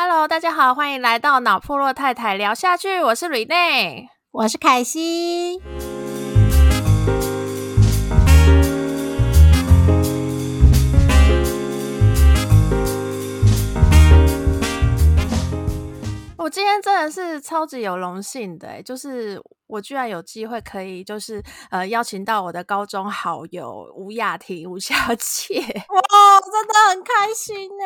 [0.00, 3.02] Hello，大家好，欢迎来到脑破落太太聊下去。
[3.02, 5.60] 我是瑞内，我是凯西。
[16.36, 19.42] 我今天真的是超级有荣幸的，就是。
[19.68, 27.84] 我居然有机会可以，就是呃邀请到我的高中好友吴雅婷吴小姐， 哇，真的很开心呢。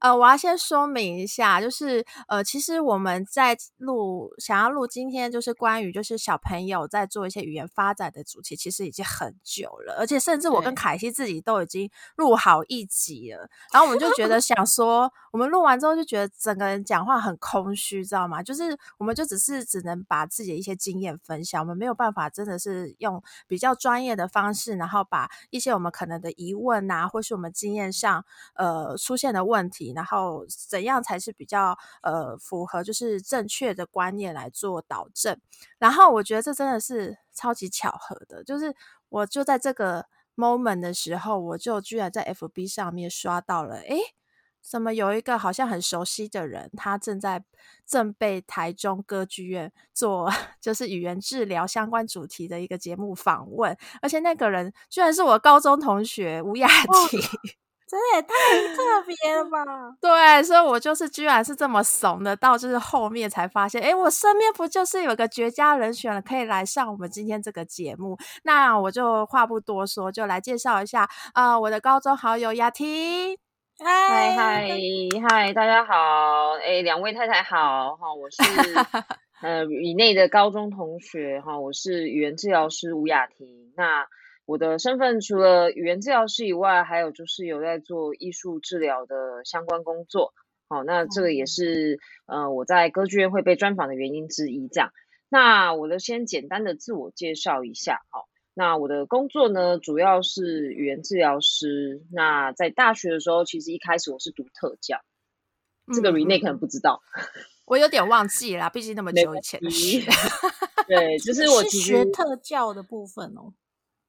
[0.00, 13.48] 呃，我要先说明一下，就是呃，其实我们在录想要录今天就是关于就是小朋友在做一些语言发展的主题，其实已经很久了，而且甚至我跟凯西自己都已经录好一集了。
[13.72, 18.42] 然后我们就觉得 想说，我们录完之后就觉得整个人讲话很空虚，知道吗？
[18.42, 21.11] 就是我们就只是只能把自己的一些经验。
[21.18, 35.38] 分享，我们没有办法真的是用比较专业的方式，然后把一些我们可能的疑问啊，或是我们经验上呃出现的问题，然后怎样才是比较呃符合就是正确的观念来做导正。
[35.78, 38.74] 然后我觉得这真的是超级巧合的，就是
[39.08, 43.98] 我就在这个 moment 的时候，我就居然在 FB 上面刷到了，诶。
[44.62, 47.42] 怎么有一个好像很熟悉的人，他正在
[47.86, 56.68] 正被台中歌剧院做 就是语言治疗相关主题的一个节目访问，而且那个人居然是我高中同学吴雅
[57.10, 57.20] 婷，
[57.86, 58.34] 这也太
[58.74, 59.64] 特别了吧？
[60.00, 68.16] 对，所以我就是居然是这么怂的，到就是后面才发现，哎，我身边不就是有个绝佳人选了，可以来上我们今天这个节目？
[68.44, 73.51] 那我就话不多说，就来介绍一下啊，我的高中好友雅婷。
[73.84, 74.68] 嗨嗨
[75.28, 76.52] 嗨，大家好！
[76.64, 78.36] 哎，两位太太好哈，我是
[79.42, 83.72] 呃以内的高中同学哈，我是语言治疗师吴雅婷。
[83.76, 84.06] 那
[84.46, 90.32] 我的身份除了语言治疗师以外，还有就是有在做艺术治疗的相关工作。
[90.68, 94.68] 好，那这个也是呃我在歌剧院会被专访的原因之一。
[94.68, 94.92] 这样，
[95.28, 98.22] 那我的先简单的自我介绍一下哈。
[98.54, 102.02] 那我的工作呢，主要是语言治疗师。
[102.12, 105.00] 那在大学的时候，其实一开始我是读特教，
[105.94, 107.00] 这个 Rene 可能不知道，
[107.64, 109.58] 我有点忘记了，毕竟那么久以前。
[110.86, 113.54] 对，就是我其实学特教的部分哦。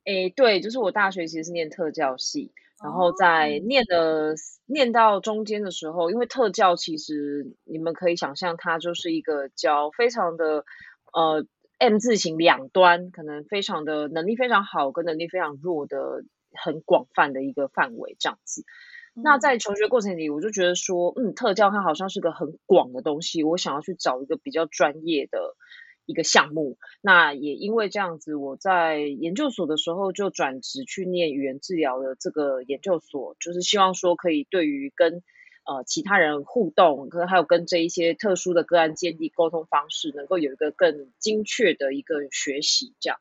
[0.04, 2.52] 哎，对，就是我大学其实是念特教系，
[2.84, 10.66] 然后在念的念到中间的时候，因为特教其实你们可以想象，它就是一个教非常的
[11.14, 11.46] 呃。
[11.80, 16.24] M 字形两端可能非常的能力非常好，跟能力非常弱的
[16.54, 18.64] 很广泛的一个范围这样子。
[19.16, 25.56] 那在求学过程里，我就觉得说，嗯，特教它好像是个很广的东西，我想要去找一个比较专业的
[26.06, 26.78] 一个项目。
[27.02, 35.22] 那也因为这样子，我在研究所的时候就转职去念语言治疗的这个研究所，就是希望说可以对于跟
[35.66, 43.18] 呃，其他人互动，可能还有跟这一些特殊的个案建立沟通方式，能够有一个更精确的一个学习，这样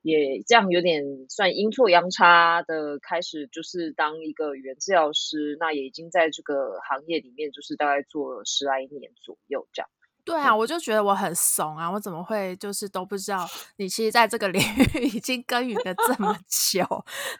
[0.00, 9.88] 也这样有点算阴错阳差的开始，就是当一个语言治疗师，那也已经在这个行业里面，就是大概做了十来年左右这样。
[10.24, 11.90] 对啊，我就觉得我很怂啊！
[11.90, 13.44] 我怎么会就是都不知道
[13.76, 14.62] 你其实在这个领
[14.94, 16.86] 域已经耕耘了这么 久，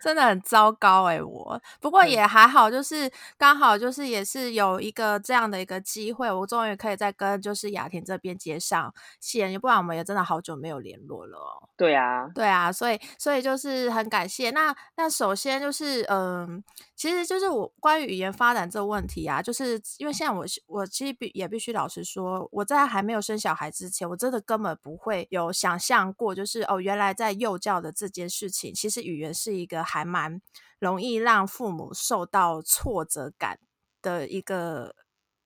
[0.02, 1.22] 真的很糟糕哎！
[1.22, 11.38] 我不过也还好，就是刚好就是也是有一个这样的一个机会，我终于可以再跟就是雅婷这边接上线，不然我们也真的好久没有联络了。
[11.76, 14.50] 对啊，对啊，所以所以就是很感谢。
[14.50, 16.60] 那那首先就是嗯，
[16.96, 22.66] 其实就是我关于语言发展这个问题啊，就是因为现在我我其实必也必须老实说，我。
[22.72, 30.40] 在还没有生小孩之前，我真的根本不会有想象过，就是哦，原来在幼教的这件事情，其实语言是一个还蛮
[30.78, 33.58] 容易让父母受到挫折感
[34.00, 34.94] 的一个。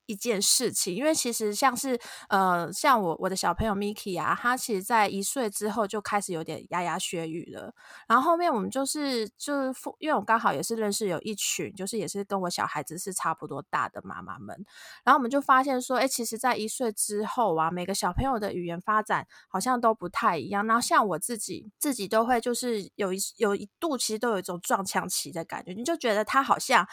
[0.07, 7.75] 一件事情，因为其实像是呃，像我我的小朋友 Miki 啊，他其实在一岁之后就开始有点牙牙学语了。
[8.07, 14.57] 然后后面我们就是就是，因为我刚好也是认识有一群，就是也是跟我小孩子是差不多大的妈妈们。
[15.05, 20.67] 然后我们就发现说，哎，其实在一岁之后啊，每个小朋友的语言发展好像都不太一样。
[20.67, 26.87] 然后像我自己自己都会就是有一有一度，其实都有一种撞墙期的感觉，你就觉得他好像。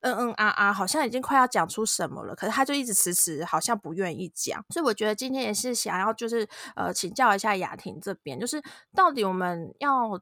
[0.00, 4.64] 嗯嗯啊啊，好像已经快要讲出什么了，可是他就一直迟迟，好像不愿意讲。
[4.68, 8.62] 所以我觉得今天也是想要，就是呃，请教一下雅婷这边，就是
[8.94, 10.20] 到底我们要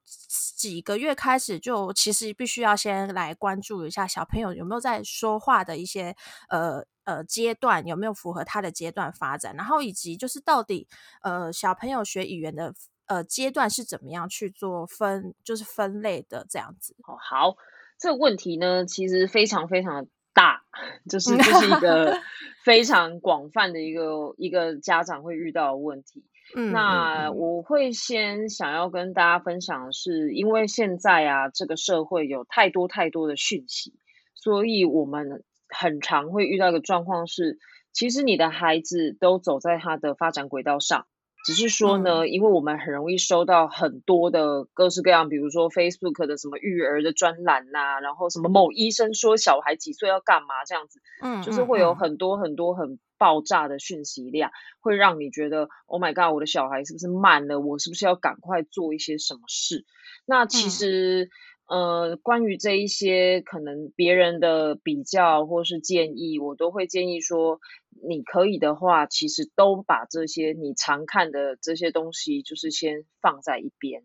[0.57, 6.17] 几个月开始，就其实必须要先来关注一下小朋友有没有在说话的一些
[6.49, 10.89] 呃呃阶段，有没有符合他的阶段发展，然后以及就是到底
[11.23, 12.73] 呃小朋友学语言的
[13.07, 16.95] 呃阶段是怎么样去做分，就是分类的这样子。
[17.07, 17.57] 哦，好。
[17.99, 20.63] 这个问题呢，其实非常非常的大，
[21.09, 22.21] 就是这是一个
[22.65, 26.25] 非常广泛的一个一个家长会遇到的问题。
[26.57, 33.95] 嗯，那我会先想要跟大家分享的是，因为现在啊，这个社会有太多太多的讯息，
[34.35, 37.59] 所以我们很常会遇到一个状况是，
[37.93, 41.07] 其实你的孩子都走在他的发展轨道上，
[41.45, 54.51] 只是说呢，因为我们很容易收到很多的各式各样，比如说 Facebook 的什么育儿的专栏呐、然后什么某医生说小孩几岁要干嘛这样子，嗯，就是会有嗯很多很多很爆炸的讯息量，
[54.81, 57.61] 会让你觉得 Oh my God，我的小孩是不是慢了？
[57.61, 59.85] 我是不是要赶快做一些什么事？
[60.25, 61.31] 那其嗯实，
[61.67, 67.59] 呃，关于这一些可能别人的比较或是建议，我都会建议说，
[68.07, 74.03] 你可以的话，其实都把这些你常看的这些东西，就是先放在一边。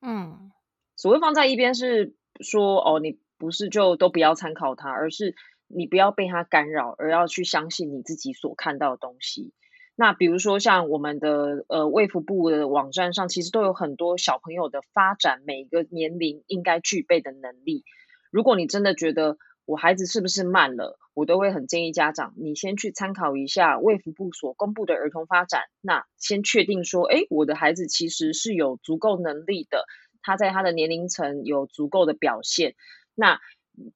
[0.00, 0.50] 嗯
[0.96, 5.36] 所谓放在一边是说，哦，你不是就都不要参考它，而是
[5.68, 9.52] 你不要被它干扰，而要去相信你自己所看到的东西。
[10.00, 17.82] 那比如说像我们的呃卫福部的网站上，其实都有很多小朋友的发展，每个年龄应该具备的能力。
[18.30, 29.84] 如果你真的觉得我孩子是不是慢了，我都会很建议家长，你先去参考一下卫福部所公布的儿童发展，那先确定说，诶，我的孩子其实是有足够能力的，
[30.22, 32.76] 他在他的年龄层有足够的表现。
[33.16, 33.40] 那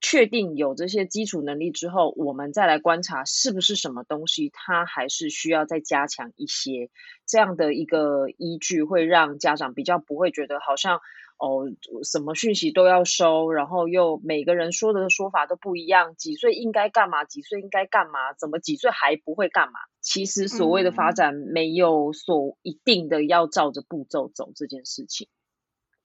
[0.01, 6.89] 确定有这些基础能力之后，我们再来观察是不是什么东西它还是需要再加强一些，
[7.25, 10.99] 这样的一个依据会让家长比较不会觉得好像
[11.37, 11.67] 哦
[12.03, 19.79] 什么讯息都要收，然后又每个人说的说法都不一样，几岁应该干嘛，几岁应该干嘛，怎么几岁还不会干嘛？
[20.01, 25.27] 其实所谓的发嗯展没有所一定的要照着步骤走这件事情。
[25.29, 25.42] 嗯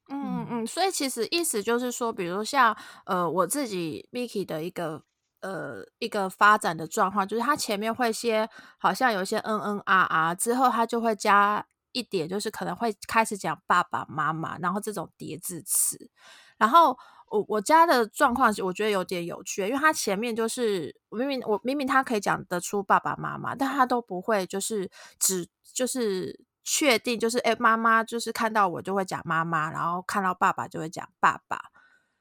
[0.08, 5.02] 嗯嗯，所以其实意思就是说，比如像呃我自己 Miki 的一个
[5.40, 16.10] 呃一个发展的状况，就是他前面会先好像有一些嗯嗯啊啊，之后他就会加一点，就是可能会开始讲爸爸妈妈，然后这种叠字词，
[16.56, 16.96] 然后。
[17.31, 24.90] 我我家的状况，我觉得有点有趣，因为他前面就是明明我明明他可以讲得出爸爸妈妈，但他都不会，就是
[25.20, 26.40] 只就是
[26.70, 31.59] 确定，就是哎妈妈就是看到我就会讲妈妈，然后看到爸爸就会讲爸爸，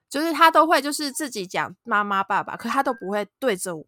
[0.09, 3.85] 就是他都会就是自己讲妈妈爸爸，可他都不会对着我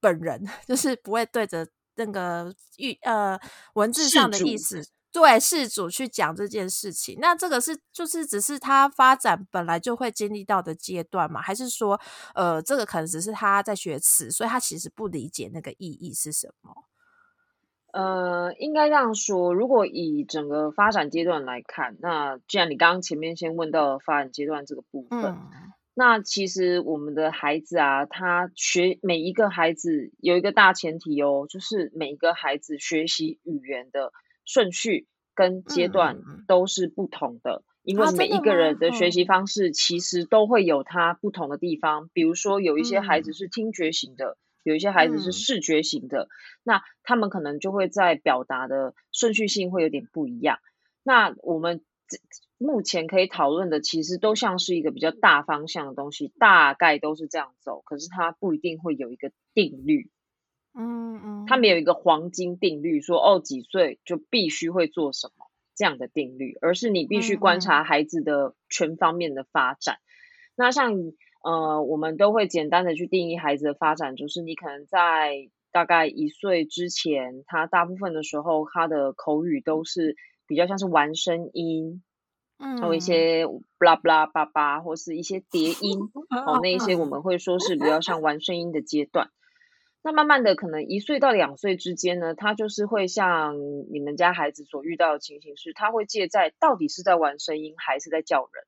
[0.00, 3.36] 本人，就是不会对着那个语呃
[3.74, 4.86] 文字上的意思。
[5.10, 11.42] 对事主去讲这件事情，那这个是就是只是他发展本来就会经历到的阶段嘛？
[11.42, 12.00] 还是说，
[12.34, 16.74] 呃，这个可能只是他在学词，所以他其实不理解那个意义是什么？
[17.92, 25.50] 呃，应该这样说，如果以整个发展阶段来看，那既然你刚刚前面先问到了发展阶段这个部分，嗯
[25.94, 34.10] 那其实我们的孩子啊，他学每一个孩子有一个大前提哦，就是每一个孩子学习语言的
[34.46, 36.16] 顺序跟阶嗯段
[36.46, 39.12] 都是不同的，因为啊每一个人的学嗯。
[39.12, 42.08] 习方式其实都会有他不同的地方。
[42.14, 43.34] 比如说，有一些孩子嗯。
[43.34, 46.28] 是听觉型的，有一些孩子是嗯视觉型的，
[46.62, 50.58] 那他们可能就会在表达的顺序性会有点不一样。
[51.02, 52.18] 那我们这
[52.58, 60.10] 目前可以讨论的，其实都像是一个比较大方向的东西，大概都是这样走，可是它不一定会有一个定律，
[60.72, 69.98] 嗯嗯，它没有一个黄金定律说哦几岁就必须会做什么这样的定律，而是你必须观察孩子的全方面的发展。
[70.54, 70.94] 那像
[71.42, 82.02] 呃，我们都会简单的去定义孩子的发展，就是你可能在大概一岁之前，他大部分的时候他的口语都是比较像是玩声音，
[82.58, 85.98] 嗯还有一些 blah blah 叭叭，或是一些叠音，
[86.46, 89.30] 哦，那一些我嗯们会说是比较像玩声音的阶段。
[90.04, 93.56] 那慢慢的，可能一岁到两岁之间呢，他就是会像
[93.90, 98.64] 你们家孩子所遇到的情形是，他会介在到底是在玩声音还是在叫人，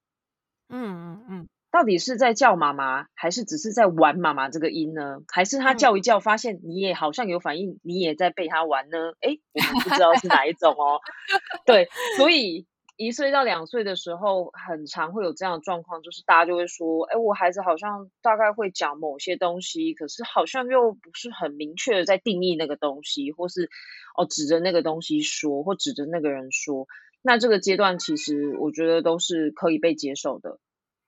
[0.69, 5.23] 嗯嗯嗯到底是在叫妈妈还是只是在玩妈妈这个音呢？
[5.27, 8.97] 还是他嗯叫一叫，发现你也好像有反应，你也在被他玩呢？
[9.21, 11.01] 哎，我们不知道是哪一种哦。
[11.67, 12.65] 对，所以
[12.97, 23.69] 一岁到两岁的时候，很常会有这样的状况，就是大家就会说，哎，我孩子好像大概会讲某些东西，可是好像又不是很明确的在定义那个东西，或是
[24.17, 26.87] 哦指着那个东西说，或指着那个人说。
[27.27, 30.61] 那这个阶段其实我觉得都是可以被接受的。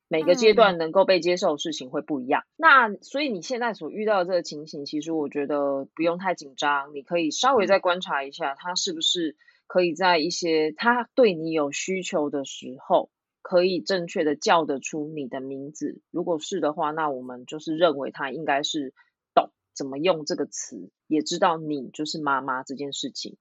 [0.09, 2.45] 每个阶嗯段能够被接受的事情会不一样。
[2.57, 9.37] 那所以你现在所遇到的这个情形，其实我觉得不用太紧张，你可以稍微再观察一下，他是不是
[9.67, 13.11] 可以在一些他对你有需求的时候，
[13.43, 16.01] 可以正确的叫得出你的名字。
[16.11, 18.95] 如果是的话，那我们就是认为他应该是
[19.35, 23.37] 懂怎么用这个词，也知道你就是妈妈这件事情。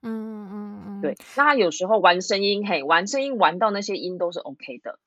[0.00, 5.00] 嗯嗯嗯，对，那他有时候玩声音，嘿，玩声音玩到那些音都是 OK 的。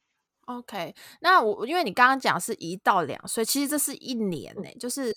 [0.58, 5.14] OK，那我因为你刚刚讲是一到两岁，其实这是一年呢、就是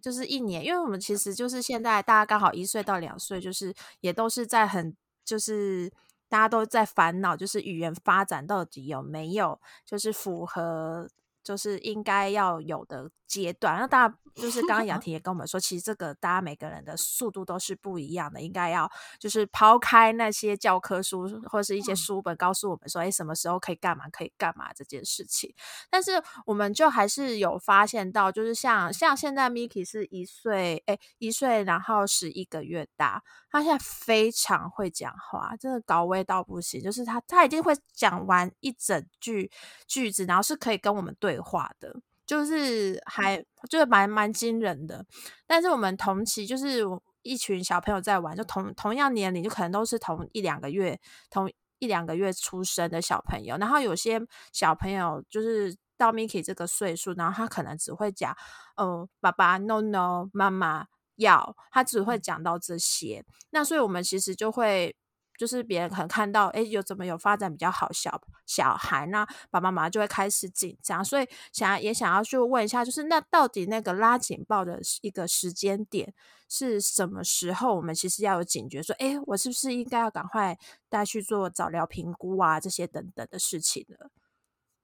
[0.00, 5.90] 就是一年，因为我们其实就是现在大家刚好一岁到两岁，就是也都是在很就是
[6.28, 11.08] 大家都在烦恼，就是语言发展到底有没有就是符合
[11.46, 13.78] 就是应该要有的阶段。
[13.78, 25.54] 那大家就是刚刚雅婷也跟我们说，其实这个大家每个人的速度都是不一样的，应该要就是抛开那些教科书或是一些书本，告诉我们说，哎，什么时候可以干嘛，可以干嘛这件事情。
[25.88, 36.82] 但是我们就还是有发现到，就是像像现在 Miki 是一岁，哎，一岁，然后十一个月大，他现在非常会讲话，真的高危到不行。
[36.82, 39.50] 就是他他已经会讲完一整句
[39.86, 41.94] 句子，然后是可以跟我们对话的。
[42.26, 43.40] 就是还
[43.70, 45.06] 就是蛮蛮惊人的，
[45.46, 46.82] 但是我们同期就是
[47.22, 50.98] 一群小朋友在玩，就同同样年龄，就可能都是同一两个月
[51.30, 54.20] 同一两个月出生的小朋友，然后有些
[54.52, 58.36] 小朋友就是到 Miki 这个岁数，然后他可能只会讲，
[58.76, 63.24] 呃，爸爸 no no，妈妈要，他只会讲到这些。
[63.50, 64.96] 那所以我们其实就会。
[65.38, 76.14] 就是别人可能看到，哎，有怎么有发展比较好小小孩，那爸爸妈妈就会开始紧张，所以想要也想要去问一下，就是那到底那个拉警报的一个时间点
[76.48, 77.76] 是什么时候？
[77.76, 84.10] 我们其实要有警觉，说，哎，我是不是应该要赶快带去做早疗评估啊，这些等等的事情了？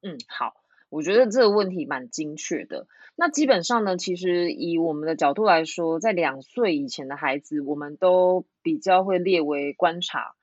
[0.02, 0.54] 嗯，好，
[0.88, 2.87] 我觉得这个问题蛮精确的。
[3.14, 10.35] 那基本上呢，其实以我们的角度来说，在两岁以前的孩子，我们都比较会列为观察。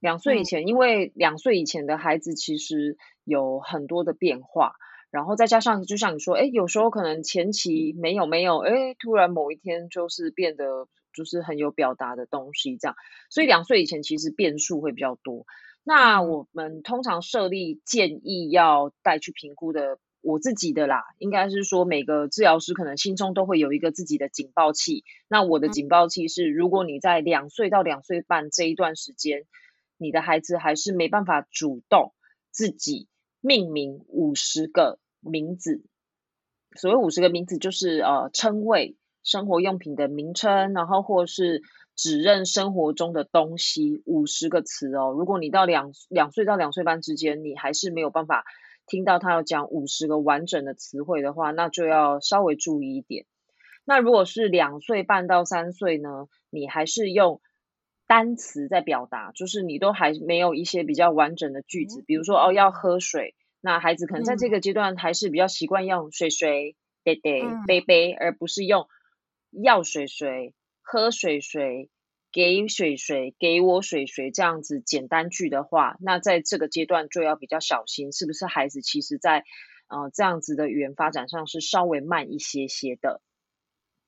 [0.00, 4.72] 两岁以前，因为两岁以前的孩子其实有很多的变化，
[5.10, 12.96] 然后再加上就像你说，哎，有时候可能前期没有没有，哎，突然某一天就是变得就是很有表达的东西这样，
[13.28, 15.46] 所以两岁以前其实变数会比较多。
[15.82, 25.02] 那我们通常设立建议要带去评估的，我自己的啦，应该是说每个治疗师可能心中都会有一个自己的警报器。
[25.28, 29.44] 那我的警报器是，如果你在两岁到两岁半这一段时间，
[29.98, 32.14] 你的孩子还是没办法主动
[32.50, 33.08] 自己
[33.40, 35.84] 命名五十个名字。
[36.76, 41.62] 所谓五十个名字，就是呃称谓、生活用品的名称，然后或是
[41.96, 45.14] 指认生活中的东西，五十个词哦。
[45.16, 48.44] 如果你到两两岁到两岁半之间，你还是没有办法
[48.86, 53.24] 听到他要讲五十个完整的词汇的话，那就要稍微注意一点。
[53.84, 57.40] 那如果是两岁半到三岁呢，你还是用
[58.08, 66.74] 单词在表达，就是你都还没有一些比较完整的句子，比如说哦要喝水，那孩子可能在这个阶段还是比较习惯用水水、
[67.04, 68.88] 爹爹、杯杯，而不是用
[69.50, 71.90] 要水水、喝水水、
[72.32, 79.44] 给水水、给我水水这样子简单句的话，那在这个阶段就要比较小心，是不是孩子其实在
[79.88, 83.20] 呃这样子的语言发展上是稍微慢一些些的。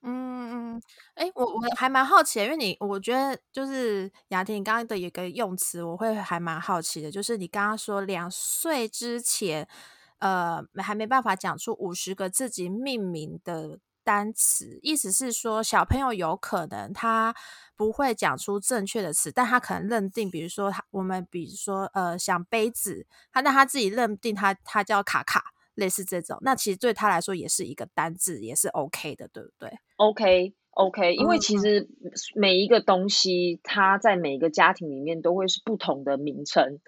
[0.03, 0.83] 嗯嗯，
[1.15, 9.69] 哎，我我还蛮好奇的，因为你我觉得就是雅婷，你刚刚的一个用词，我会还蛮好奇的，就是你刚刚说两岁之前，
[10.19, 17.35] 呃，还没办法讲出五十个自己命名的单词，意思是说小朋友有可能他
[17.77, 25.53] 不会讲出正确的词，但他可能认定，比如说他我们比如说呃想杯子，他那他自己认定他他叫卡卡。
[25.81, 31.89] 类似这种，那其实对他来说也是一个单字，也是 OK 的，对不对？OK OK，因为其实
[32.37, 36.79] 每一个东西，它在每一个家庭里面都会是不同的名称。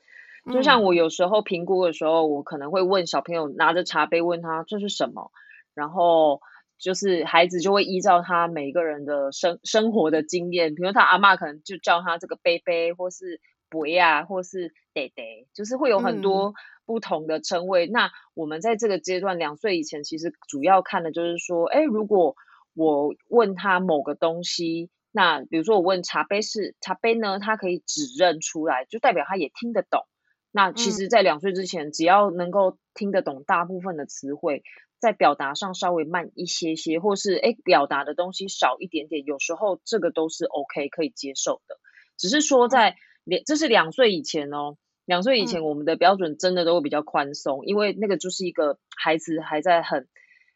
[0.53, 5.31] 就像我有时候评估的时候，我可能会问小朋友拿着茶杯问他这是什么，
[5.75, 6.41] 然后
[6.79, 13.41] 就是孩子就会依照他每一个人的生生活的经验，比如他阿妈可能就叫他这个杯杯，或是
[13.73, 16.53] 伯呀，或是爹爹，就是会有很多。
[16.85, 22.35] 不同的称谓，那我们在这个阶段两岁以前，其实主要看的就是说，哎，如果
[22.75, 30.03] 我问他某个东西，那比如说我问茶杯是茶杯呢，他可以指认出来，就代表他也听得懂。
[30.51, 34.65] 那其实，在两岁之前，只要能够听得懂大部分的词汇，
[34.99, 41.77] 在表达上稍微慢一些些，或是哎表达的东西少一点点，有时候这个都是 OK 可以接受的。
[42.19, 44.77] 只是说在两这是两岁以前哦。
[45.05, 50.07] 两岁以前，我们的标准真的都会比较宽松，因为那个就是一个孩子还在很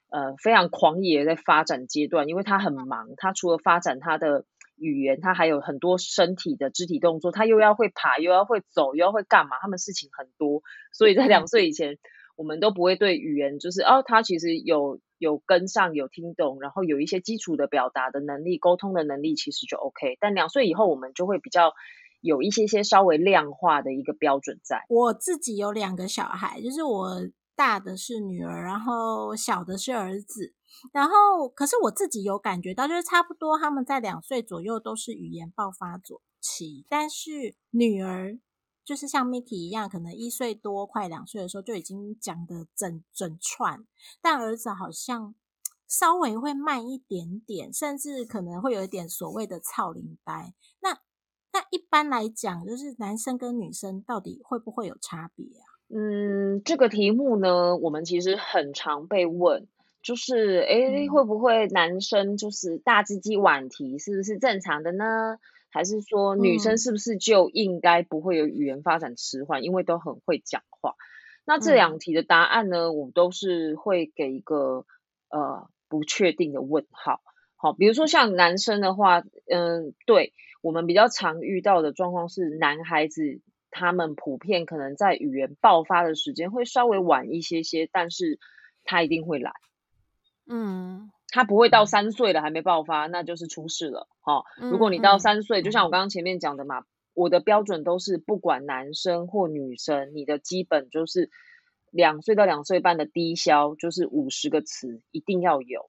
[0.09, 4.45] 呃非常狂野在发展阶段，因为他很忙，他除了发展他的
[4.77, 9.57] 语言，他还有很多身体的肢体动作，他又要会爬，又要会走，又要会干嘛？
[9.61, 11.99] 他们事情很多，所以在两岁以前，
[12.37, 20.19] 我们都不会对语言就是哦，他其实有有跟上，有听懂，然后有一些基础的表达的能力、沟通的能力，其实就 OK。
[20.21, 21.73] 但两岁以后，我们就会比较
[22.27, 24.85] 有一些些稍微量化的一个标准在。
[24.89, 27.11] 我自己有两个小孩，就是我
[27.55, 30.53] 大的是女儿，然后小的是儿子。
[30.93, 38.39] 然后，可是我自己有感觉到，就是差不多他们在两岁左右都是语言爆发左期，但是女儿
[38.85, 43.87] 就是像 Miki 一样，可能一岁多快两岁的时候就已经讲的整整串，
[44.21, 45.35] 但儿子好像
[45.89, 50.53] 稍微会慢一点点，甚至可能会有一点所谓的操灵呆。
[50.81, 50.99] 那
[51.57, 55.65] 那一般来讲，就是男生跟女生到底会不会有差别啊？
[55.89, 59.67] 嗯，这个题目呢，我们其实很常被问。
[60.03, 65.39] 就是诶，会不会男生就是大鸡鸡晚提是不是正常的呢？
[65.71, 70.95] 还是说女生是不是就应该不会有语言发展迟缓，因为都很会讲话？
[71.47, 74.85] 那这两题的答案呢，我都是会给一个
[75.31, 77.23] 呃不确定的问号。
[77.57, 80.35] 好，比如说像男生的话，嗯，对
[80.67, 88.41] 我们比较常遇到的状况是，男孩子他们普遍可能在语言爆发的时间会稍微晚一些些，但是
[88.83, 89.53] 他一定会来。
[90.49, 94.09] 嗯，他不会到三岁了还没爆发，那就是出事了。
[94.23, 96.83] 哈，如果你到三岁，就像我刚刚前面讲的嘛，
[97.15, 101.31] 我的标准都是不管男生或女生，你的基本就是
[101.93, 105.89] 两岁到两岁半的低消，就是五十个词一定要有，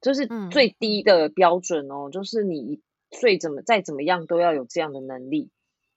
[0.00, 2.08] 这是最低的标准哦。
[2.10, 2.82] 就是你一
[3.14, 5.50] 岁怎么再怎么样都要有这样的能力。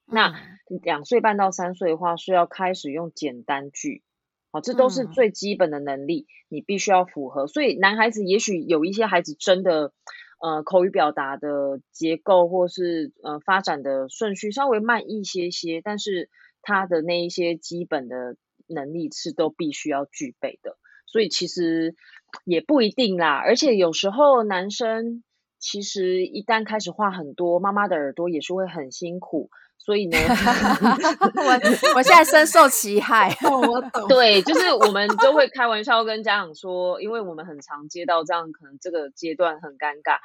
[0.06, 0.34] 那
[0.84, 4.04] 两岁半到三岁的话，是要开始用简单句。
[4.52, 7.48] 好，这都是最基本的能力，你必须要符合。
[7.48, 9.92] 所以男孩子也许有一些孩子真的，
[10.40, 16.30] 呃，口语表达的结构或是呃发展的顺序稍微慢一些些，但是
[16.62, 20.78] 他的那一些基本的能力是都必须要具备的。
[21.08, 21.96] 所以其实
[22.46, 25.24] 也不一定啦，而且有时候男生
[25.60, 29.50] 其实一旦开始话很多，妈妈的耳朵也是会很辛苦。
[29.80, 33.34] 所以呢， 我我现在深受其害。
[33.44, 34.08] 我懂。
[34.10, 40.18] 对，就是我们都会开玩笑跟家长说，因为我们很常接到这样，可能这个阶段很尴尬。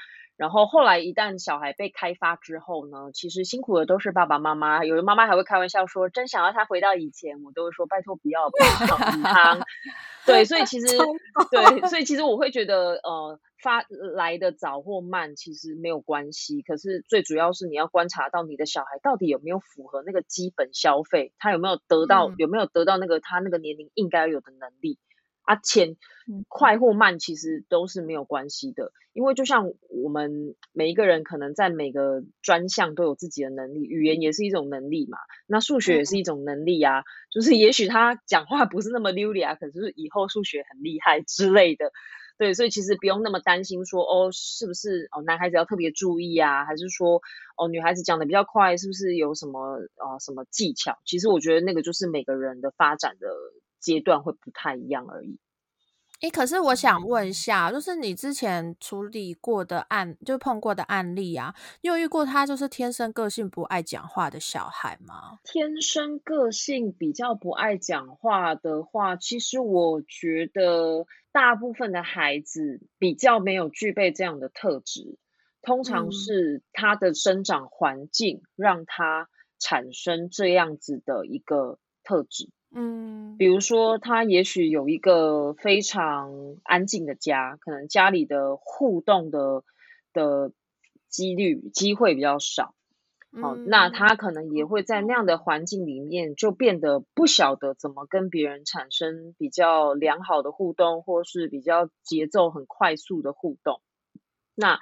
[0.43, 4.85] 然后后来一旦小孩被开发之后呢，其实辛苦的都是爸爸妈妈。
[4.85, 9.61] 有的妈妈还会开玩笑说，真想要他回到以前，我都会说拜托不要，不要汤。
[10.27, 10.99] 对，所以其实
[11.53, 13.39] 对，所以其实我会觉得呃。
[13.63, 13.85] 发
[14.17, 24.99] 来的早或慢其实没有关系，可是最主要是你要观察到你的小孩到底有没有符合那个基本消费，他有没有得到有没有得到那个他那个年龄应该有的能力
[25.43, 25.57] 啊？
[25.57, 25.97] 前
[26.49, 41.93] 快或慢其实都是没有关系的，因为就像我们每一个人可能在每个专项都有自己的能力，语言也是一种能力嘛，那数学也是一种能力啊，就是也许他讲话不是那么溜利啊，可是以后数学很厉害之类的。
[42.39, 47.21] 对，所以其实不用那么担心，说哦，是不是哦，男孩子要特别注意啊，还是说
[47.57, 50.99] 哦，女孩子讲的比较快，是不是有什么呃什么技巧？
[51.05, 53.29] 其实我觉得那个就是每个人的发展的
[53.83, 55.39] 阶段会不太一样而已。
[56.23, 65.41] 诶，可是我想问一下，就是你之前处理过的案，就碰过的案例啊，你有遇过他就是天生个性不爱讲话的小孩吗？
[65.43, 75.19] 天生个性比较不爱讲话的话，其实我觉得大部分的孩子比较没有具备这样的特质，
[75.61, 82.49] 通常是他的生长环境让他产生这样子的一个特质。
[82.75, 89.63] 嗯，比如说他也许有一个非常安静的家，可能家里的互动的
[90.15, 90.53] 的
[91.09, 92.75] 几率机会比较少，
[93.43, 103.83] 好，那他可能也会在那样的环境里面就变得不晓得怎么跟别人产生比较良好的互动，或是比较节奏很快速的互动。
[104.55, 104.81] 那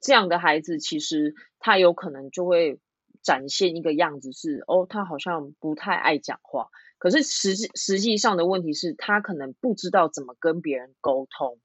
[0.00, 2.78] 这样的孩子其实他有可能就会
[3.22, 6.68] 展现一个样子是，哦，他好像不太爱讲话。
[7.02, 11.58] 可是实际实际上的问题是他可能不知道怎么跟别人沟通，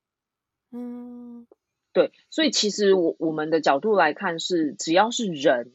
[0.72, 1.46] 嗯，
[1.94, 5.74] 对，所以其实我我们的角度来看是，只要是人，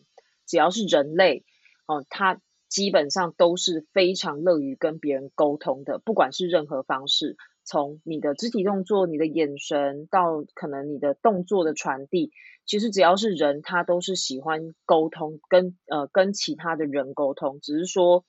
[0.48, 1.44] 只要是人类，
[1.86, 12.32] 哦，他基本上都是非常乐于跟别人沟通的，不管是任何方式，从你的肢体动作、你的眼神到可能你的动作的传递，
[12.66, 18.24] 其实只要是人，他都是喜欢沟通，跟呃跟其他的人沟通，只是说。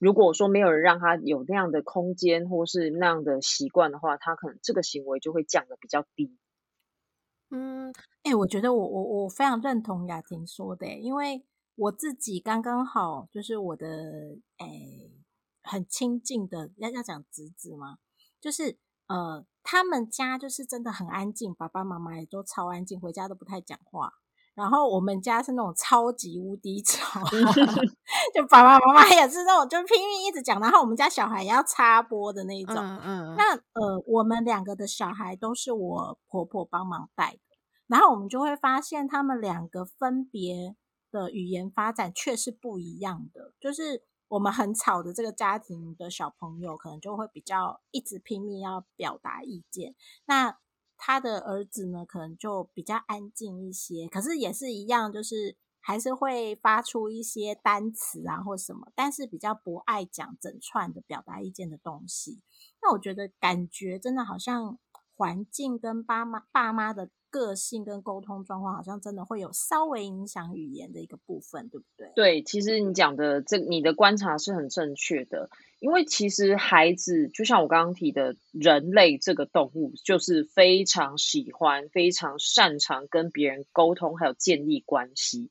[0.00, 6.38] 如果说没有人让他有那样的空间或是那样的习惯的话，他可能这个行为就会降的比较低。
[7.50, 14.66] 嗯，哎，我觉得我我我非常认同雅婷说的，因为我自己刚刚好就是我的哎
[15.62, 17.98] 很亲近的要要讲侄子嘛，
[18.40, 24.14] 就是呃他们家就是真的很安静，爸爸妈妈也都超安静，回家都不太讲话。
[24.60, 27.20] 然后我们家是那种超级无敌吵，
[28.34, 32.76] 就爸爸妈妈也是那种就拼命一直讲，然后我们家小孩也要插播的那一种。
[32.76, 33.34] 嗯嗯。
[33.36, 40.76] 那呃，我们两个的小孩都是我婆婆帮忙带的，然后我们就会发现他们两个分别
[41.10, 43.54] 的语言发展却是不一样的。
[43.58, 49.94] 就是我们很吵的这个家庭的小朋友，可能就会比较一直拼命要表达意见。
[50.26, 50.58] 那
[51.00, 62.42] 他的儿子呢，可能就比较安静一些，可是也是一样，就是还是会发出一些单词啊或什么，但是比较不爱讲整串的表达意见的东西。
[62.82, 64.78] 那我觉得感觉真的好像
[65.16, 67.10] 环境跟爸妈爸妈的。
[67.30, 72.12] 个性跟沟通状况好像真的会有稍微影响语言的一个部分，对不对？
[72.14, 85.50] 对，其实你讲的这你的观察是很正确的，因为其实孩子就像我刚刚提的，人类这个动物就是非常喜欢、非常擅长跟别人沟通，还有建立关系。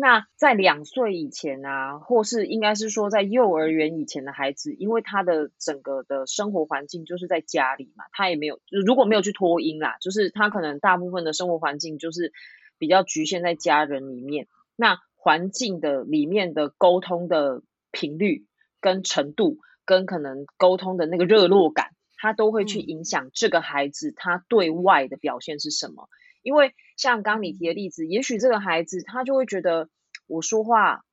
[0.00, 12.32] 那在两岁以前啊，或是应该是说在幼儿园以前的孩子，因为他的整个的生活环境就是在家里嘛，他也没有如果没有去托婴啦，就是他可能大部分的生活环境就是
[12.78, 14.46] 比较局限在家人里面。
[14.76, 18.46] 那环境的里面的沟通的频率
[18.80, 26.08] 跟程度，跟可能沟通的那个热络感，他都会去影响这个孩子他对外的表现是什么。
[26.42, 29.88] 因为像刚你提的例子，也许这个孩子他就会觉得
[30.26, 31.04] 我说话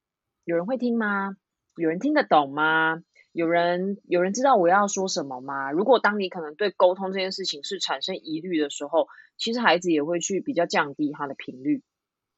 [0.43, 1.37] 有人会听吗？
[1.77, 3.01] 有人听得懂吗？
[3.31, 5.71] 有人有人知道我要说什么吗？
[5.71, 11.83] 如果当你可能对沟通这件事情是产生疑虑的时候，其实孩子也会去比较降低他的频率。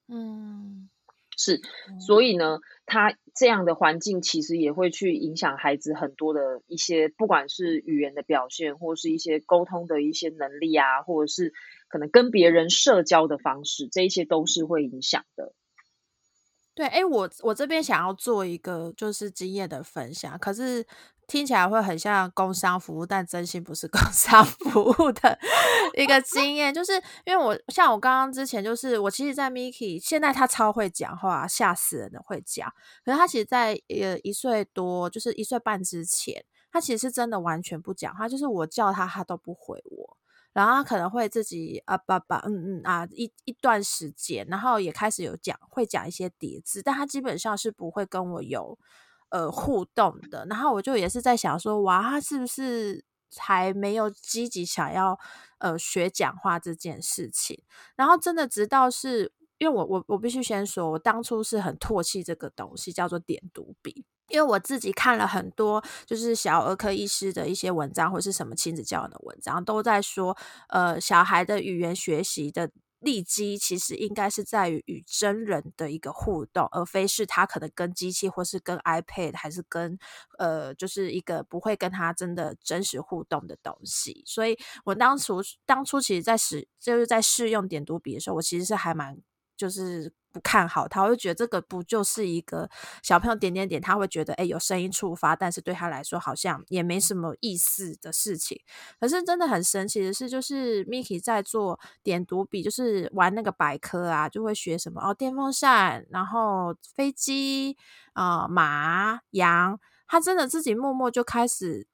[0.08, 0.90] 嗯。
[1.38, 1.62] 是，
[2.00, 11.54] 所以呢，他这样的环境其实也会去影响孩子很多的一些，不管是语言的表现，或是一些沟通的一些能力啊，或者是
[11.88, 15.54] 可能跟别人社交的方式，这一些都是会影响的。
[16.78, 20.86] 对，哎，我我这边想要做一个就是经验的分享，可是。
[21.28, 25.38] 听起来会很像工商服务，但真心不是工商 服务的
[25.98, 26.94] 一个经验，就是
[27.26, 32.74] 因为我像我刚刚之前，就是我其实，在 Miki 现在他超会讲话，吓死人的会讲。
[33.04, 40.16] 可是他其实，在呃一岁多，就是一岁半之前，他其实是真的完全不讲话，就是我叫他，他都不回我，
[40.54, 48.78] 然后他可能会自己啊爸爸嗯嗯啊一一段时间，然后也开始有讲，会讲一些叠字，但他基本上是不会跟我有。
[49.30, 53.04] 呃，互动的，然后我就也是在想说，哇，他是不是
[53.36, 55.20] 还没有积极想要
[55.58, 57.62] 呃学讲话这件事情？
[57.98, 70.38] 然后真的直到是因为我我我必须先说，我当初是很唾弃这个东西，叫做点读笔，因为我自己看了很多就是小儿科医师的一些文章，或是什么亲子教育的文章，都在说，
[70.70, 72.72] 呃，小孩的语言学习的。
[73.00, 80.00] 利基其实应该是在于与真人的一个互动，而非是他可能跟机器或是跟 iPad 还是跟
[80.40, 84.24] 呃，就是一个不会跟他真的真实互动的东西。
[84.26, 89.20] 所以我当初当初其实在试就是在试用点读笔的时候，我其实是还蛮
[89.58, 90.14] 就是。
[90.34, 92.70] 不看好他，我就觉得这个不就是一个
[93.02, 98.62] 小朋友点点点，他会觉得哎有声音触发，但是对他来说好像也没什么意思的事情。
[99.00, 107.76] 可是真的很神奇的是，就是 Miki 在做点读笔，就是玩那个百科啊，就会学什么哦，电风扇，然后飞机
[108.14, 111.88] 啊，马、羊，他真的自己默默就开始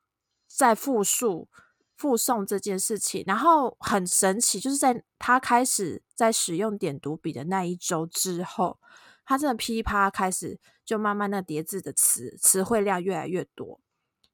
[0.50, 1.48] 在复述。
[1.96, 8.80] 附送这件事情，然后很神奇，就是在他开始在使用点读笔的那一周之后，
[9.26, 13.80] 他真的噼啪开始就慢慢那叠字的词词汇量越来越多，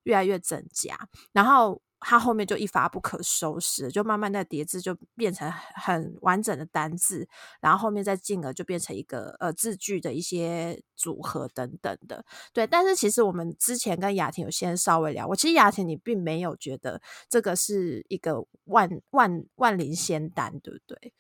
[0.04, 1.82] 越来越增加，然后。
[2.02, 7.28] 它后面就一发不可收拾，就慢慢的叠字就变成很完整的单字，
[7.60, 12.24] 然后后面再进而就变成一个呃字句的一些组合等等的。
[12.54, 21.14] 对，但是其实我们之前跟雅婷有先稍微聊过，其实雅婷你并没有觉得这个是一个万万万灵仙丹，对不对？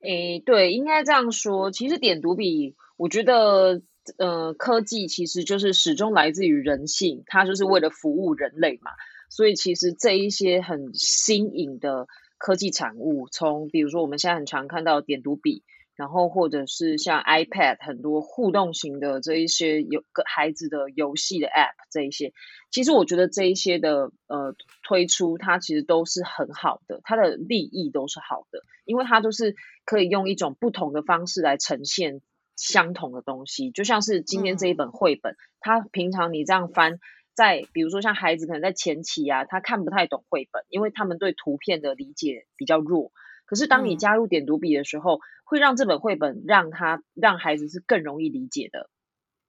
[0.00, 1.70] 诶，对，应该这样说。
[1.70, 3.82] 其实点读笔，我觉得
[4.16, 8.92] 呃科技其实就是始终来自于人性，它就是为了服务人类嘛。
[9.28, 12.06] 所以其实这一些很新颖的
[12.38, 15.64] 科技产物，从比如说我们现在很常看到点读笔，
[15.98, 22.32] 然后或者是像 iPad 很多互动型的这一些有个孩子的游戏的 App 这一些，
[22.70, 32.20] 其实我觉得这一些的呃推出，它其实都是很好的，它的利益都是好的，因为它都是可以用一种不同的方式来呈现
[32.54, 37.00] 相同的东西，就像是今天这一本绘本，它平常你这样翻，
[37.34, 43.10] 在比如说像孩子可能在前期啊，他看不太懂绘本，因为他们对图片的理解比较弱。
[43.48, 48.90] 可是当你加入点读笔的时候，会让这本绘本让他让孩子是更容易理解的，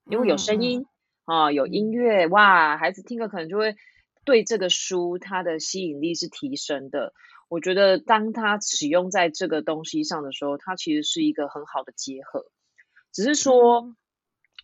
[0.05, 0.85] 因为有声音
[1.25, 3.75] 啊，有音乐，哇，孩子听了可能就会
[4.23, 7.13] 对这个书它的吸引力是提升的。
[7.49, 12.45] 我觉得当他使用在这个东西上的时候，它其实是一个很好的结合，
[13.11, 13.93] 只是说。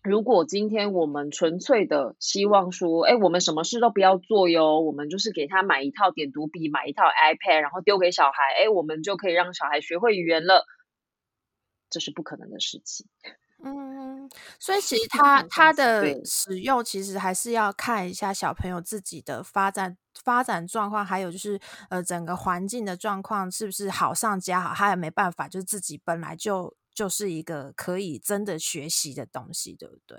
[0.05, 10.65] 如果今天我们纯粹的希望说，哎，我们什么事都不要做哟，我们就是给他买一套点读笔，买一套 iPad，然后丢给小孩，哎，我们就可以让小孩学会语言了，
[11.89, 13.07] 这是不可能的事情。
[13.63, 26.75] 嗯，所以其实他他的使用其实还是要看一下小朋友自己的发展发展状况，还有就是呃整个环境的状况是不是好上加好，他也没办法，就是自己本来就。
[26.95, 30.17] 就是一个可以真的学习的东西，对不对？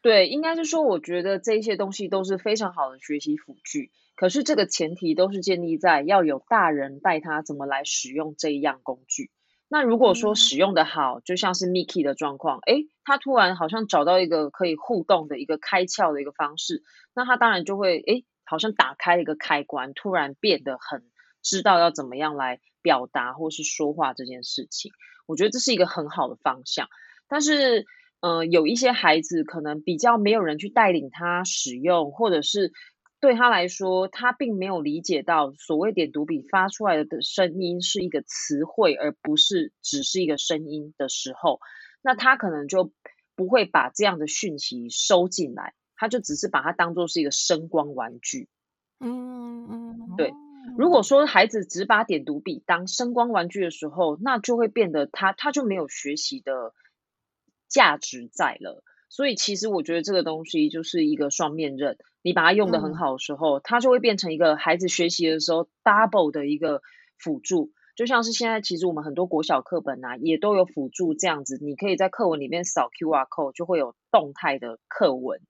[0.00, 3.90] 对，应该是说，我觉得这些东西都是非常好的学习辅具。
[4.14, 9.30] 可是这个前提都是建立在要有大人带他怎么来使用这一样工具。
[9.66, 16.82] 那如果说使用的好，就像是 Mickey 的状况，诶，他突然好像找到一个可以互动的一个开窍的一个方式，
[17.14, 21.10] 那他当然就会诶，好像打开了一个开关，突然变得很
[21.42, 24.92] 知道要怎么样来表达或是说话这件事情。
[25.26, 26.88] 我觉得这是一个很好的方向，
[27.28, 27.86] 但是，
[28.20, 32.72] 呃，有一些孩子可能比较没有人去带领他使用，或者是
[33.20, 41.60] 对他来说，他并没有理解到所谓点读笔发出来的声音是一个词汇，而不是只是一个声音的时候，
[42.02, 42.92] 那他可能就
[43.34, 48.48] 不会把这样的讯息收进来，他就只是把它当做是一个声光玩具。
[49.00, 50.32] 嗯嗯，对。
[50.76, 56.72] 如果说孩子只把点读笔当声光玩具的时候，那就会变得他他就没有学习的
[57.68, 58.82] 价值在了。
[59.08, 66.82] 所以其实我觉得这个东西就是一个双面刃，你把它用的很好的时候，它就会变成一个孩子学习的时候 double 的一个
[67.18, 67.70] 辅助。
[67.94, 75.40] 就像是现在其实我们很多国小课本啊，也都有辅助这样子，你可以在课文里面扫 QR code，就会有动态的课文。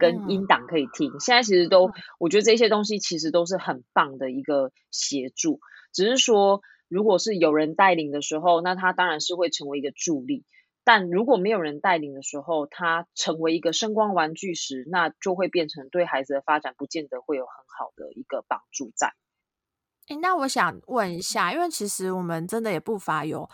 [0.00, 5.60] 跟音档可以听，现在其实都，我觉得这些东西其实都是很棒的一个协助。
[5.92, 10.44] 只是说，如果是有人带领的时候，那他当然是会成为一个助力；
[10.82, 19.12] 但如果没有人带领的时候，他成为一个声光玩具时，那就会变成对孩子的发展不见得会有很好的一个帮助在。
[20.08, 23.48] 哎，那我想问一下，因为其实我们真的也不乏有。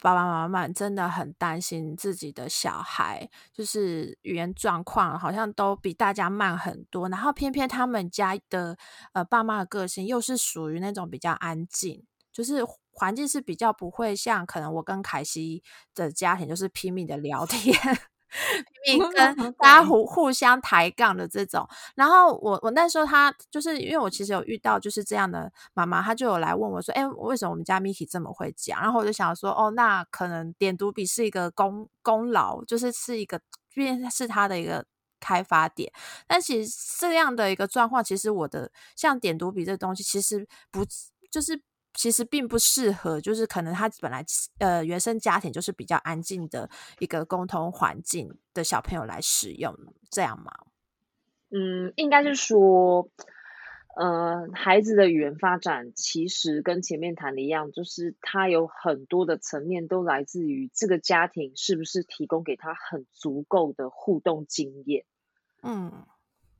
[0.00, 8.76] 爸爸妈妈真的很担心自己的小孩，就是语言状况好像都比大家慢很多，然后偏偏他们家的
[9.12, 15.62] 呃爸妈的个性又是属于那种比较安静，就是环境是比较不会像可能我跟凯西
[15.94, 17.76] 的家庭就是拼命的聊天。
[18.84, 33.40] 拼命 跟大家互互相抬杠的这种，然后我我那时候他就是因为我其实有遇到就是这样的妈妈，她就有来问我说：“哎，为什么我们家 Miki 这么会讲？”然后我就想说：“哦，那可能点读笔是一个功功劳，就是是一个，
[33.74, 34.84] 毕竟是他的一个
[35.20, 35.92] 开发点。
[36.26, 40.84] 但其实这样的一个状况，其实我的像点读笔这东西，其实不
[41.30, 41.60] 就是。”
[41.98, 44.24] 其实并不适合，就是可能他本来
[44.58, 49.76] 呃原生家庭就是比较安静的一个沟通环境的小朋友来使用，
[50.08, 50.52] 这样吗？
[51.50, 53.10] 嗯，应该是说，
[53.96, 65.04] 呃，孩子的语言发展其实跟前面谈的一样，就是他有很多的层面都来自于这个家庭是不是提供给他很足够的互动经验。
[65.64, 66.06] 嗯，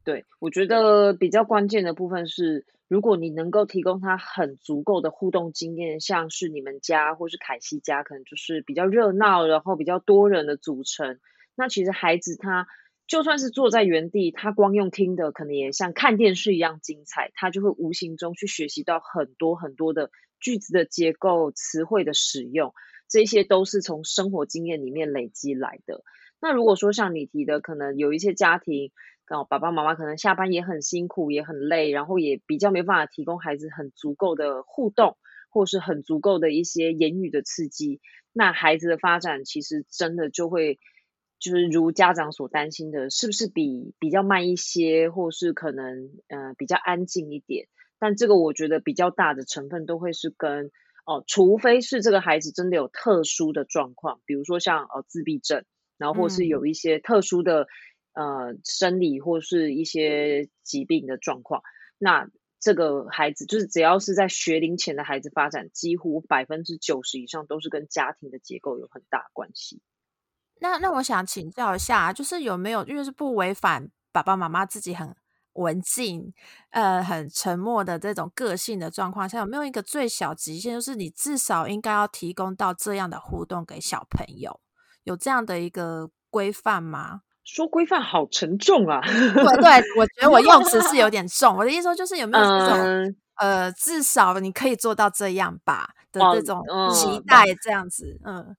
[0.09, 2.65] 对，我觉得比较关键的部分是。
[2.89, 11.19] 如果你能够提供他很足够的互动经验，像是你们家或是凯西家，可能就是比较热闹，然后比较多人的组成。
[11.55, 12.67] 那其实孩子他
[13.07, 17.31] 就算是坐在原地，他光用听的，可能也像看电视一样精彩。
[17.35, 22.73] 他就会无形中去学习到很多很多的句子的结构、词汇的使用，
[23.07, 26.03] 这些都是从生活经验里面累积来的。
[26.41, 28.93] 那如果说像你提的，可能有一些家庭。
[29.29, 35.17] 然后爸爸妈妈可能下班也很辛苦，也很累，然后也比较没办法提供孩子很足够的互动，
[35.51, 38.01] 或是很足够的一些言语的刺激。
[38.33, 40.79] 那孩子的发展其实真的就会，
[41.39, 47.67] 就是如家长所担心的，是不是比比较慢一些，或是可能呃比较安静一点？
[47.99, 50.71] 但这个我觉得比较大的成分都会是跟
[51.05, 55.65] 哦，除非是这个孩子真的有特殊的状况，比如说像呃自闭症，
[55.97, 57.67] 然后或是有一些特殊的
[58.19, 61.63] 呃生理或是一些疾病的状况，
[61.99, 62.29] 那
[62.59, 69.81] 这个孩子就是只要是在学龄前的孩子发展，几乎百分之九十以上都是跟家庭的结构有很大关系。
[70.61, 75.15] 那那我想请教一下，就是有没有因为是不违反爸爸妈妈自己很。
[75.55, 76.33] 文静，
[76.71, 80.75] 呃，很沉默的这种个性的状况下，有没有一个最小极限？
[80.75, 84.61] 就是你至少应该要提供到这样的互动给小朋友，
[85.03, 87.23] 有这样的一个规范吗？
[87.49, 89.01] 说规范好沉重啊！
[89.01, 91.57] 对 对，我觉得我用词是有 点重。
[91.57, 98.55] 我的意思说，就是有没有这种呃，至少你可以做到这样吧的这种期待，这样子，嗯。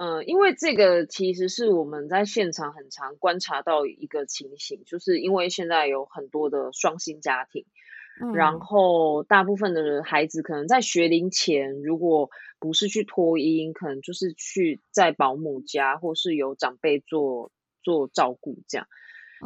[0.00, 7.64] 嗯，因为这个其实是我们在现场很常观察到一个情形，就是因为现在有很多的双薪家庭，
[8.32, 17.50] 然后大部分的孩子可能在学龄前，如果不是去托婴，可能就是去在保姆家，或是有长辈做
[17.88, 18.86] 做照顾这样。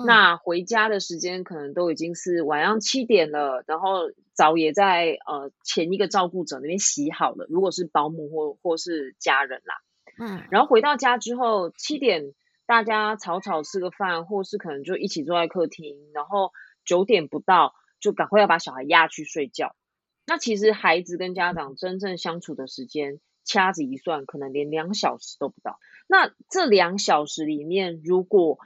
[0.05, 9.77] 那回家的时间可能都已经是晚上七点了，然后澡也在呃前一个照顾者那边洗好了，如果是保姆或或是家人啦。
[10.19, 12.33] 嗯，然后回到家之后，七点
[12.67, 16.51] 大家草草吃个饭，或是可能就一起坐在客厅，然后
[16.85, 19.77] 九点不到就赶快要把小孩压去睡觉。
[20.27, 25.79] 那其实孩子跟家长真正相处的时间，掐指一算，可能连两小时都不到。
[26.07, 28.59] 那这两小时里面，如果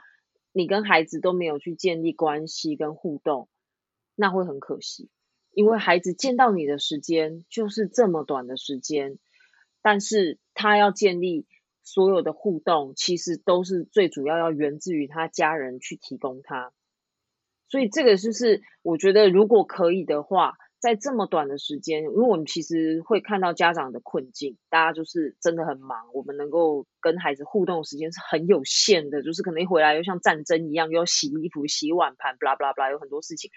[0.51, 3.47] 你跟孩子都没有去建立关系跟互动，
[4.15, 5.09] 那会很可惜，
[5.51, 9.19] 因为孩子见到你的时间就是这么短的时间。
[9.83, 11.45] 但是他要建立
[11.81, 16.73] 所有的互动，其实都是最主要要源自于他家人去提供他。
[17.69, 33.51] 所以这个就是我觉得，如果可以的话，在这么短的时间，因为我们其实会看到家长的困境，大家就是真的很忙，我们能够跟孩子互动的时间是很有限的，就是可能一回来又像战争一样，又要洗衣服、洗碗盘，blah blah blah，有很多事情。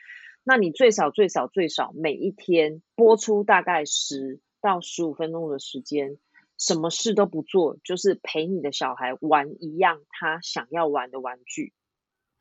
[0.45, 4.41] 那你最少最少最少每一天播出大概十。
[4.63, 6.19] 到十五分钟的时间，
[6.59, 11.73] 什么事都不做，就是陪你的小孩玩一样他想要玩的玩具。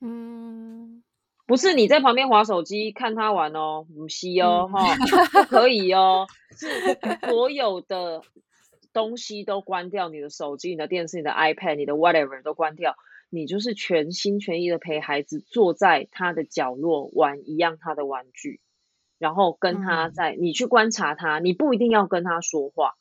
[0.01, 1.01] 嗯，
[1.49, 4.95] 不是你在旁边划手机看他玩哦，不是哦，哈，
[5.31, 6.67] 不可以哦，是
[7.27, 8.21] 所有的
[8.93, 12.95] 东西都关掉，你的手机、你的电视、你的 iPad、你的 whatever 都关掉，
[13.31, 18.61] 你就是全心全意的陪孩子坐在他的角落玩一样他的玩具。
[19.17, 22.93] 然后跟他在，你去观察他，你不一定要跟他说话，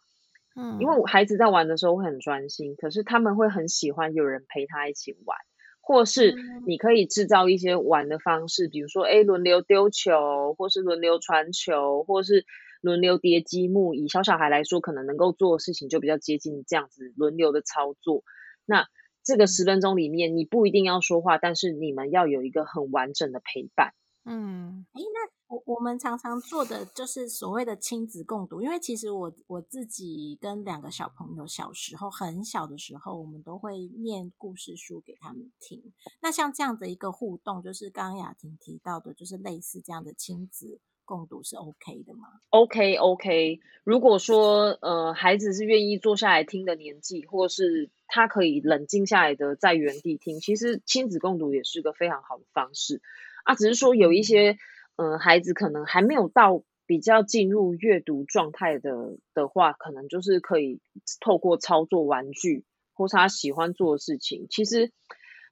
[0.57, 5.39] 嗯，因为孩子在玩的时候会很专心，可是他们会很喜欢有人陪他一起玩，
[5.89, 6.35] 或是
[6.67, 12.45] 你可以制造一些玩的方式，比如说，哎，轮流丢球，或是轮流传球，或是
[12.83, 13.95] 轮流叠积木。
[13.95, 18.23] 以小小孩来说，可能能够做的事情就比较接近这样子轮流的操作。
[18.67, 18.85] 那
[19.25, 23.95] 这个十分钟里面，你不一定要说话，但是你们要有一个很完整的陪伴。
[24.29, 25.39] 嗯，哎，那。
[25.49, 35.83] 我我们常常做的就是所谓的亲子共读，因为其实我我自己跟两个小朋友小时候很小的时候，我们都会念故事书给他们听。
[36.21, 53.01] 那像这样的一个互动，就是刚刚雅婷提到的，就是类似这样的亲子共读是 OK 的吗？OK OK，如果说呃孩子是愿意坐下来听的年纪，或是他可以冷静下来的在原地听，其实亲子共读也是个非常好的方式
[53.49, 53.55] 啊。
[53.55, 54.57] 只是说有一些。
[55.01, 60.81] 嗯，孩子可能还没有到比较进入阅读状态的的话，可能就是可以
[61.21, 64.49] 透过操作玩具或是他喜欢做的事情。
[64.51, 64.91] 其实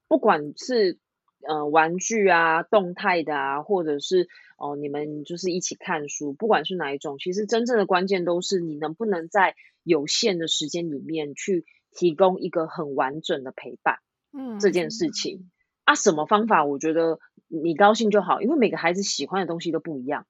[0.08, 0.98] 不管是
[1.46, 4.26] 呃玩具啊、动态的啊，或者是
[4.58, 9.54] 哦你们就是一起看书，不管是哪一种，其实真正的关键都是你能不能在
[9.84, 13.98] 有限的时间里面去提供一个很完整的陪伴。
[14.32, 15.52] 嗯，这件事情
[15.84, 16.64] 啊，什么方法？
[16.64, 17.20] 我觉得。
[17.48, 20.26] 你高兴就好，因为每个孩子喜欢的东西都不一样。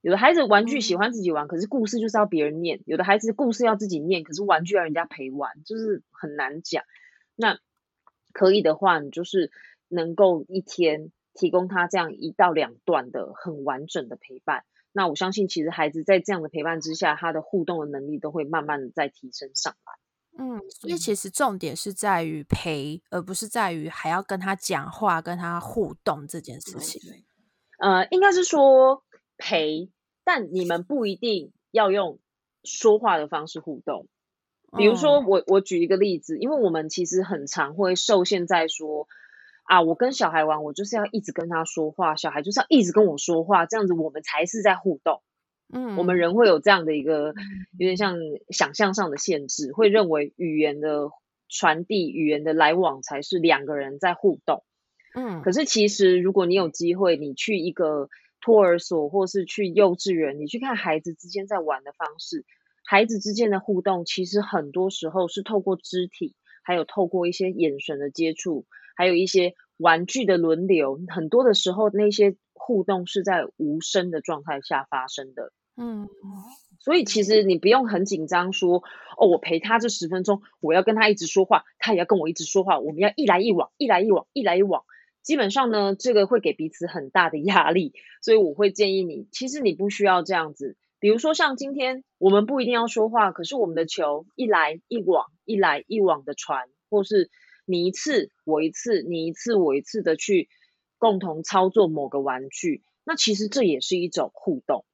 [0.00, 6.84] 有的孩子玩具喜欢自己玩，可是故事就是要别人念；有的孩子故事要自己念，可是玩具要人家陪玩，就是很难讲。
[7.34, 7.58] 那
[8.32, 9.50] 可以的话，你就是
[9.88, 14.64] 能够一天提供他这样一到两段的很完整的陪伴。
[14.92, 20.03] 那我相信，其实孩子在这样的陪伴之下，他的互动的能力都会慢慢的在提升上来。
[20.36, 27.00] 嗯，所以其实重点是在于陪，而不是在于还要跟他讲话、跟他互动这件事情。
[27.78, 29.04] 呃，应该是说
[29.36, 29.90] 陪，
[30.24, 32.18] 但你们不一定要用
[32.64, 34.08] 说话的方式互动。
[34.76, 39.06] 比如说，我我举一个例子，因为我们其实很常会受限在说
[39.62, 45.22] 啊，我跟小孩玩，我就是要一直跟他说话，小孩就是要一直跟我说话，这样子我们才是在互动。
[45.72, 47.34] 嗯，我们人会有这样的一个
[47.78, 48.16] 有点像
[48.50, 51.08] 想象上的限制，会认为语言的
[51.48, 54.62] 传递、语言的来往才是两个人在互动。
[55.16, 58.08] 嗯，可是其实如果你有机会，你去一个
[58.40, 62.44] 托儿所或是去幼稚园，你去看孩子之间在玩的方式，
[62.84, 72.36] 孩子之间的互动，其实很多时候是透过肢体，还有透过一些眼神的接触，还有一些玩具的轮流，很多的时候那些。
[72.66, 76.08] 互动是在无声的状态下发生的，嗯，
[76.80, 78.82] 所以其实你不用很紧张，说
[79.18, 84.84] 哦，我陪他这十分钟，我要跟他一直说话，他也要跟我一直说话，我们要一来一往，一来一往，一来一往。
[85.22, 87.92] 基本上呢，这个会给彼此很大的压力，
[88.22, 90.78] 所以我会建议你，其实你不需要这样子。
[91.00, 97.28] 比如说像今天我们不一定要说话，可是我们的球一来一往，一来一往的传，或是
[97.66, 100.48] 你一次我一次，你一次我一次的去。
[100.98, 104.84] 共同操作某个玩具，那其实这也是一种互动。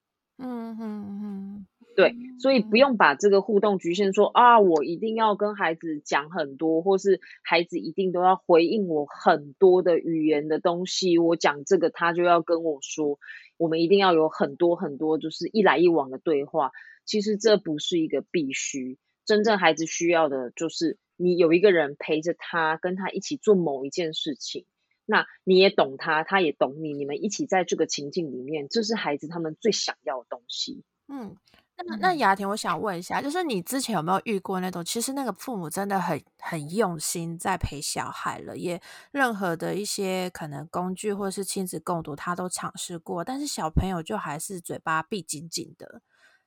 [0.42, 11.18] 嗯嗯嗯，对，所以不用把这个互动局限说啊，我一定要跟孩子讲很多，或是孩子一定都要回应我很多的语言的东西。
[11.18, 13.18] 我讲这个，他就要跟我说，
[13.58, 16.72] 我们一定要有很多很多，就是一来一往的对话。
[17.04, 18.96] 其实这不是一个必须，
[19.26, 24.64] 真正孩子需要的就是你有一个人陪着他，跟他一起做某一件事情。
[25.10, 30.84] 那你也懂他，他也懂你，你们一起在这个情境里面，这是孩子他们最想要的东西。
[31.08, 31.36] 嗯，
[31.76, 38.80] 那那雅婷，我想问一下，就是你之前有没有遇过那种，其实那个父母真的很很用心在陪小孩了，也
[39.10, 46.00] 任何的一些可能工具或是亲子共读，他都尝试过，但是小朋友就还是嘴巴闭紧紧的。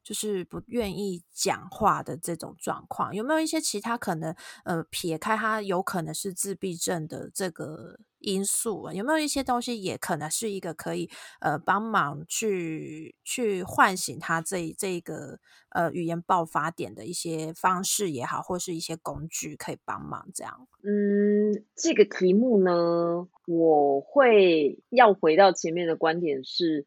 [0.03, 4.35] 就是不愿意讲话的这种状况，有没有一些其他可能？
[4.65, 15.39] 呃，撇开他有可能是自闭症的这个因素，有没有一些东西也可能是一个可以呃帮忙去去唤醒他这这个
[15.69, 20.67] 呃语言爆发点的一些方式也好，或是一些工具可以帮忙这样？
[20.83, 26.85] 嗯，这个题目呢，我会要回到前面的观点是。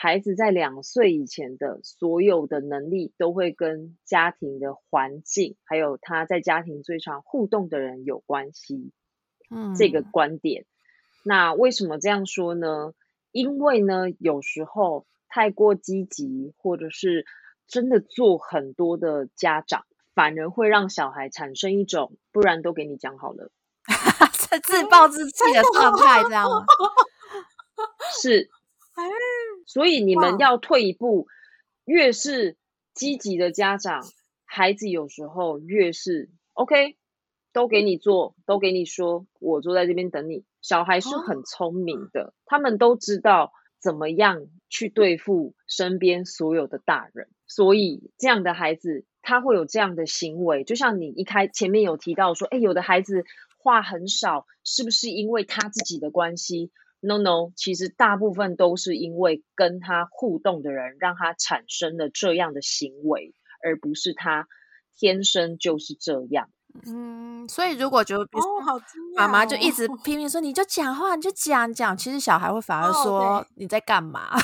[0.00, 8.92] 孩子在两岁以前的所有的能力，都会跟家庭的环境，还有他在家庭最常互动的人有关系。
[9.50, 10.66] 嗯，这个观点。
[11.24, 12.92] 那为什么这样说呢？
[13.32, 17.26] 因为呢，有时候太过积极，或者是
[17.66, 19.84] 真的做很多的家长，
[20.14, 23.50] 反而会让小孩产生一种不然都给你讲好了，
[24.62, 26.64] 自暴自弃的状态，这样吗？
[28.22, 28.48] 是。
[29.68, 31.28] 所以你们要退一步，
[31.84, 32.56] 越是
[32.94, 34.02] 积极的家长，
[34.46, 36.96] 孩子有时候越是 OK，
[37.52, 40.44] 都给你做，都给你说，我坐在这边等你。
[40.62, 47.28] 小孩是很聪明的，他们都知道怎么样去对付身边所有的大人。
[47.46, 53.24] 所以这样的孩子，他会有这样的行为，就像你一开前面有提到说，哎，有的孩子
[53.58, 56.70] 话很少，是不是因为他自己的关系
[57.00, 64.48] ？No No，其实大部分都是因为跟他互动的人让他产生了这样的行为，而不是他
[64.96, 66.50] 天生就是这样。
[66.86, 68.26] 嗯，所以如果就
[69.16, 74.38] 妈妈就一直拼命说，你就讲话，你就讲讲，其实小孩会反而说你在干嘛？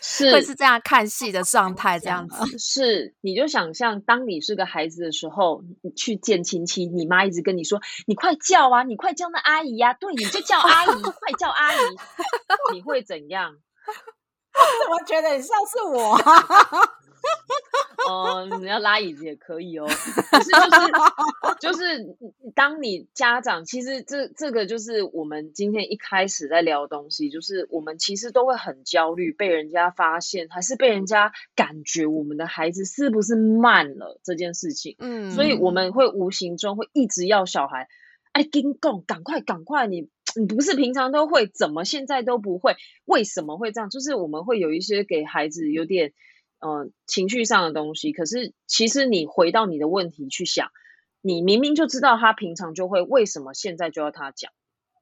[0.00, 2.36] 是会是这样看戏的状态，这样子。
[2.58, 11.78] 是，你就想象当你是个孩子的时候，你去见亲戚，你妈一直跟你说，你快叫啊，你快叫那阿姨呀，对，你就叫阿姨，快叫阿姨，
[12.72, 13.52] 你会怎样？
[14.52, 16.16] 我怎么觉得你像是我？
[18.08, 19.88] 哦，你要拉椅子也可以哦。
[19.88, 20.10] 是
[21.60, 22.16] 就是就是，
[22.54, 34.96] 当你家长，其实这这个就是我们今天一开始在聊的东西，就是我们其实都会很焦虑，被人家发现，还是被人家感觉我们的孩子是不是慢了这件事情。
[34.98, 37.86] 嗯，所以我们会无形中会一直要小孩，
[38.32, 42.74] 哎，跟共，赶快赶快，你你不是平常都会，怎么现在都不会？
[43.04, 43.90] 为什么会这样？
[43.90, 46.12] 就是我们会有一些给孩子有点。
[46.64, 50.70] 嗯，情绪上的东西，可是其实你回到你的问题去想，
[51.20, 54.52] 你明明就知道他平常就会，为什么现在就要他讲？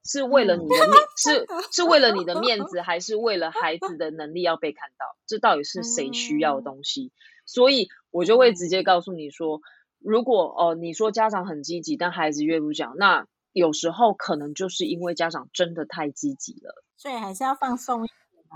[0.03, 5.05] 是为了你的面，是 是为了你的面子，还是为了孩子的能力要被看到？
[5.27, 7.11] 这到底是谁需要的东西？
[7.45, 9.61] 所以我就会直接告诉你说，
[9.99, 18.07] 如果哦你说家长很积极，但孩子越不讲，那有时候可能就是因为家长真的太积极了，所以还是要放松。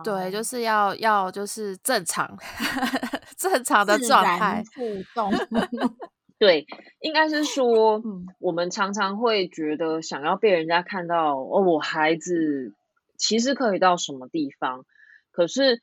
[0.04, 2.38] 对，就是要要就是正常
[3.38, 4.84] 正常的状态互
[5.14, 5.32] 动。
[6.38, 6.66] 对，
[7.00, 8.02] 应该是说，
[8.40, 12.74] 我们常常会觉得想要被人家看到哦，我孩子
[13.18, 14.86] 其实可以到什么地方，
[15.32, 15.82] 可是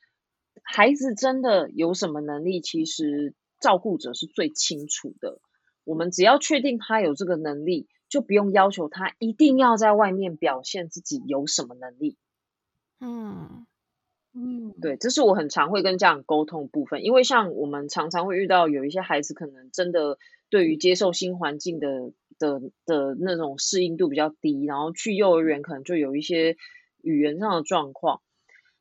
[0.62, 5.40] 孩子真的有什么能力，其实照顾者是最清楚的。
[5.84, 12.18] 我们只要确定他有这个能力，就不用要求他一定要在外面表现自己有什么能力。
[13.00, 13.66] 嗯
[14.34, 20.16] 嗯，对，这是我很常会跟家长沟通部分，因为像我们常常会遇到有一些孩子，可能真的
[20.48, 26.56] 对于接受新环境的的的那种适应度比较低，然后去幼儿园可能就有一些
[27.02, 28.22] 语言上的状况。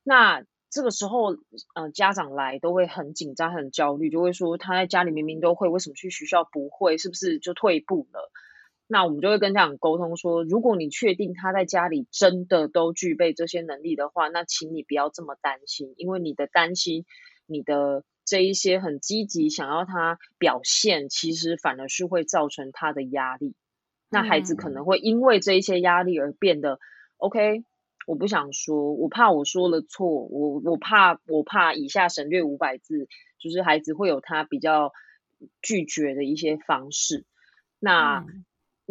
[0.04, 1.36] 那这个时候，
[1.76, 6.98] 呃，家长来都会很紧张、很焦虑，就会说他在家里明明都会，为什么去学校不会？
[6.98, 8.32] 是不是就退步了？
[8.92, 17.06] 那我们就会跟家长沟通说，如果你确定他在家里真的都具备这些能力的话，那请你不要这么担心，因为你的担心，
[17.46, 23.56] 你的这一些很积极想要他表现，其实反而是会造成他的压力。
[24.10, 26.78] 那孩子可能会因为这一些压力而变得
[27.16, 27.64] OK。
[28.08, 33.08] 我不想说，我怕我说了错，我我怕我怕以下省略五百字，
[33.40, 34.92] 就是孩子会有他比较
[35.62, 37.26] 拒绝的一些方式。
[37.80, 38.26] 那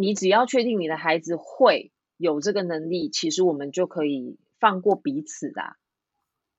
[0.01, 5.76] 你只要确定你的孩子会有这个能力，其实我们就可以放过彼此的。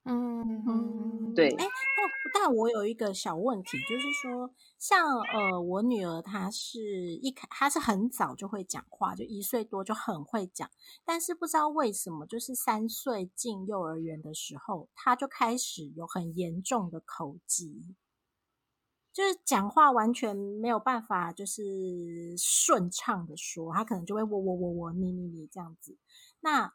[0.03, 1.49] 嗯嗯，对。
[1.49, 6.79] 哎，那但我有一个小问题，就是说，像呃，我女儿她是
[7.15, 10.69] 一开，她是很早就会讲话，就一岁多就很会讲，
[11.03, 17.95] 但是不知道为什么，就是三岁进幼儿园的时候，她就开始有很严重的口疾，
[19.13, 21.61] 就是讲话完全没有办法，就是
[22.37, 25.97] 顺畅的说，他可能就会我我我我你你你这样子，
[26.39, 26.73] 那。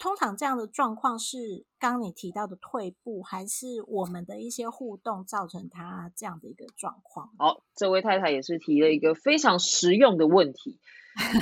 [0.00, 7.32] 通常这样的状况是刚你提到的退步，还是我们的一些互动造成他这样的一个状况？
[7.36, 10.78] 好，这位太太也是提了一个非常实用的问题。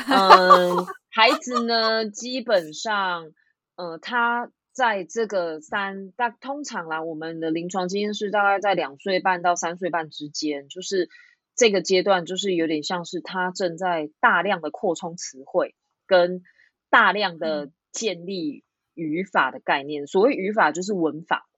[0.08, 3.30] 嗯， 孩子呢，基本上，
[3.74, 11.08] 呃，他在这个三大通常啦，我们的临床经验是大概在两岁半到三岁半之间，就是
[11.54, 15.74] 这个阶段，就是有点像是他正在大量的扩充词汇
[16.06, 16.42] 跟
[16.90, 17.70] 大量的。
[17.92, 18.62] 建立
[18.92, 21.48] 语法的概念，所谓语法就是文法，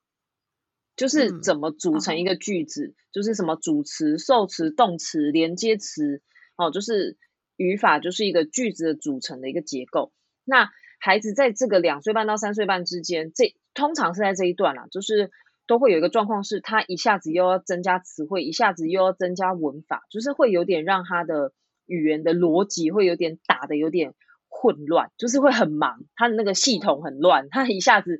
[0.94, 6.22] 就是怎么组成一个句子，就是什么主词、受词、动词、连接词，
[6.54, 7.16] 哦，就是
[7.56, 10.12] 语法就是一个句子的组成的一个结构。
[10.44, 15.30] 那孩子在这个两岁半到三岁半之间，这通常是在这一段啦，就是
[15.66, 21.53] 都会有一个状况，是他一下子又要增加词汇，一下子又要增加文法，就是会有点让他的
[21.86, 24.14] 语言的逻辑会有点打的有点。
[24.51, 28.18] 混乱就是会很忙，他的那个系统很乱，他一下子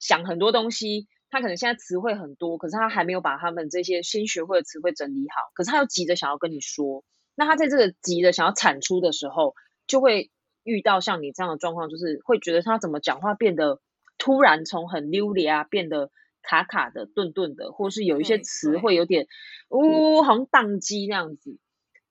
[0.00, 7.04] 想很多东西，他可能现在词汇很多，可是他还没有把他们这些新学会的词汇整理好，可是他又急着想要跟你说，
[7.36, 9.54] 那他在这个急着想要产出的时候，
[9.86, 10.30] 就会
[10.66, 13.80] 遇到像你这样的状况，就是会觉得他怎么讲话变得
[14.18, 16.10] 突然从很溜利啊变得
[16.42, 19.26] 卡卡的、顿顿的，或是有一些词会有点
[19.70, 21.56] 呜，好像宕机那样子，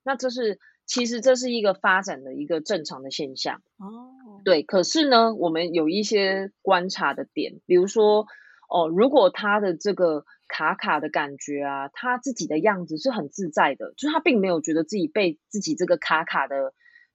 [0.02, 0.58] 那这是。
[0.88, 4.62] 其实这是一个发展的一个正常的现象哦，对。
[4.62, 8.28] 可是呢，我们有一些观察的点，比如说
[8.68, 16.72] 哦，如果他的这个卡卡的感觉啊，他自己的样子是很自在的，就是他并没有觉得自己被自己这个卡卡的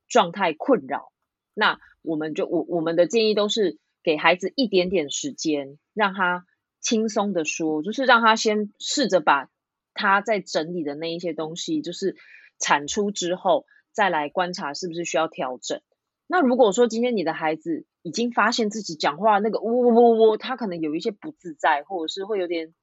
[0.09, 1.13] 状态困扰，
[1.53, 6.45] 那我们就我我们的建议都是给孩子一点点时间，让他
[6.79, 9.49] 轻松的说，就是让他先试着把
[9.93, 12.15] 他在整理的那一些东西，就是。
[12.63, 15.81] 产出之后再来观察是不是需要调整。
[16.27, 22.75] 那如果说今天你的孩子已经发现自己讲话那个呜呜呜，他可能有一些不自在，或者是会有点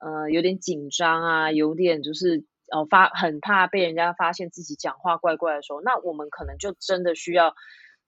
[0.00, 7.54] 呃有点紧张啊，有点就是呃发很怕被人家发现自己讲话怪怪的时候，那我们可能就真的需要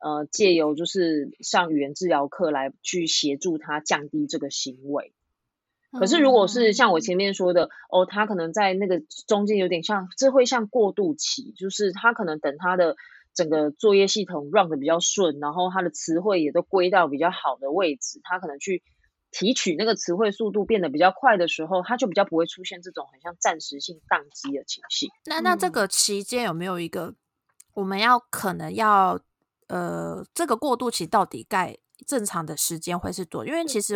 [0.03, 5.15] 呃借由就是上语言治疗课来去协助他降低这个行为。
[5.93, 12.97] 可是，如果是像我前面说的，哦，他可能在那个中间有点像，这会像过渡期，就是他可能等他的
[13.35, 18.83] 整个作业系统 run 的比较顺，然后他的词汇也都归到比较好的位置，他可能去
[19.31, 25.11] 提取那个词汇速度变得比较快的时候，他就比较不会出现这种很像暂时性宕机的情形。
[25.27, 27.15] 那那这个期间有没有一个
[27.75, 29.21] 我们要可能要
[29.73, 31.77] 呃，这个过渡期到底该？
[32.05, 33.95] 正常的时间会是多，因为其实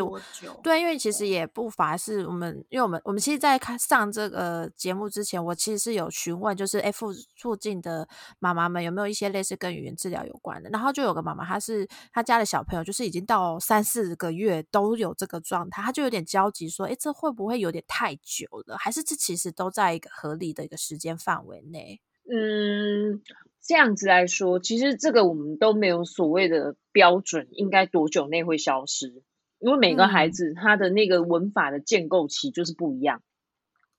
[0.63, 8.09] 对，因为其实也不乏是我们，因为我们我们其实，在看上这个节目之前，我其实是有询问，就是 F 附近的
[8.39, 18.77] 妈妈们有没有一些类似跟语言治疗有关的，然后就有个妈妈，她是她家的小朋友，就是已经到三四个月都有这个状态，她就有点焦急，说，哎，这会不会有点太久了？
[18.79, 22.01] 还是这其实都在一个合理的一个时间范围内？
[22.33, 23.21] 嗯。
[23.67, 29.23] 这样子来说，其实这个我们都没有所谓的标准，应该多久内会消失？
[29.59, 33.23] 因为每个孩嗯子他的那个文法的建构期就是不一样，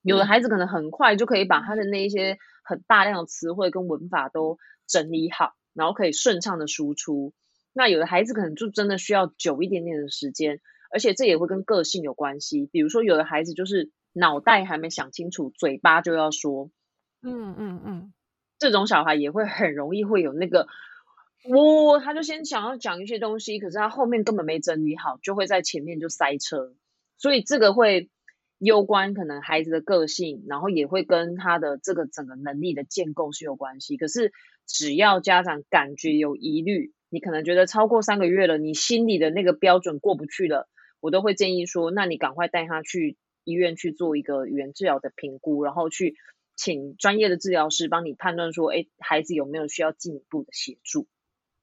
[0.03, 4.57] 有的嗯孩子可能很快就可以把他的那一些很大量的词汇跟文法都
[4.87, 7.33] 整理好，然后可以顺畅的输出。
[7.73, 10.61] 那有的孩子可能就真的需要久一点点的时间，
[10.91, 12.69] 而且这也会跟个性有关系。
[12.71, 16.71] 比如说，有的孩子就是脑袋还没想清楚，嘴巴就要说，
[17.21, 18.13] 嗯嗯嗯
[18.59, 20.67] 这种小孩也会很容易会有那个，
[21.49, 26.73] 我、他就先想要讲一些东西，可是他后面根本没整理好，就会在前面就塞车，
[27.17, 28.09] 所以这个会
[28.57, 33.97] 攸关可能孩子的个性，然后也会跟他的这个整个能力的建构是有关系。
[33.97, 34.33] 可是
[34.65, 40.67] 只要家长感觉有疑虑，你可能觉得超过三个月了，你心里的那个标准过不去了，
[40.99, 46.15] 我都会建议说，那你赶快带他去医院去做一个语言治疗的评估，然后去
[46.57, 51.07] 请专业的治疗师帮你判断说，哎，孩子有没有需要进一步的协助。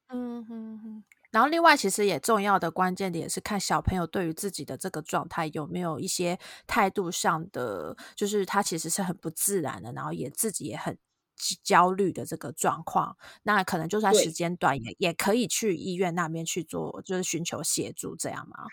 [0.08, 1.04] 嗯哼哼。
[1.30, 10.96] 然后，另外其实也重要的关键点是看小朋友对于自己的这个状态有没有一些态度上的，就是他其实是很不自然的，然后也自己也很
[11.34, 13.16] 焦焦虑的这个状况。
[13.42, 18.68] 那可能就算时对间短，也也可以去医院那边去做，就是寻求协助，这样吗？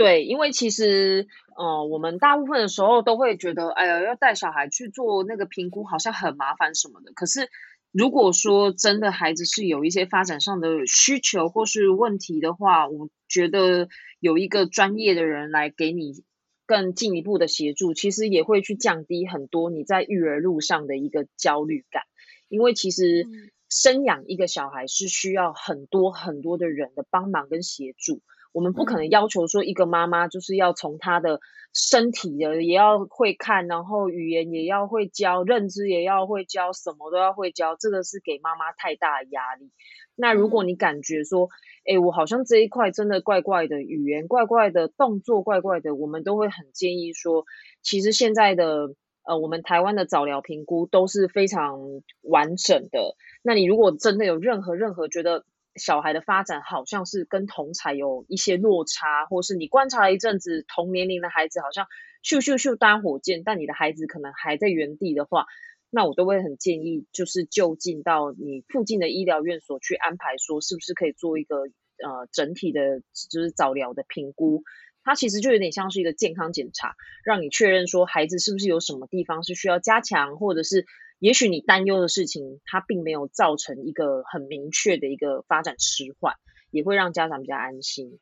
[0.00, 1.28] 对，因为其实，
[1.58, 7.12] 呃，我们大部分的时候都会觉得，哎呀，要带小孩去做那个评估，好像很麻烦什么的。
[7.12, 7.50] 可是，
[7.92, 13.90] 如果说真的孩子是有一些发展上的需求或是问题的话，我觉得
[14.20, 16.24] 有一个专业的人来给你
[16.64, 22.04] 更进一步的协助，其实也会去降低很多你在育儿路上的一个焦虑感。
[22.48, 28.22] 因为其实嗯生养一个小孩是需要很多很多的人的帮忙跟协助。
[28.52, 31.40] 我们不可能嗯要求说一个妈妈就是要从她的
[31.72, 39.70] 身体的也要会看，然后语言也要会教，认知也要会教，什么都要会教，这个是给妈妈太大的压力。
[40.16, 41.48] 那如果嗯你感觉说，
[41.86, 47.44] 诶，我好像这一块真的怪怪的，语言怪怪的，动作怪怪的，我们都会很建议说，
[47.82, 51.78] 其实现在的呃，我们台湾的早疗评估都是非常
[52.22, 53.14] 完整的。
[53.42, 55.44] 那你如果真的有任何任何觉得
[55.76, 61.86] 小孩的发展好像是跟同才有一些落差，或是你观察了一阵子，同年龄的孩子好像
[62.24, 65.46] 咻咻咻搭火箭，但你的孩子可能还在原地的话，
[65.90, 73.00] 那我都会很建议，就是就近到你附近的医疗院所去安排，说是不是可以做一个呃整体的，
[73.30, 74.62] 就是早疗的评估。
[75.02, 76.94] 它其实就有点像是一个健康检查，
[77.24, 80.84] 让你确认说孩子是不是有什么地方是需要加强，或者是
[81.20, 86.34] 也许你担忧的事情，它并没有造成一个很明确的一个发展迟缓，
[86.72, 88.18] 也会让家长比较安心。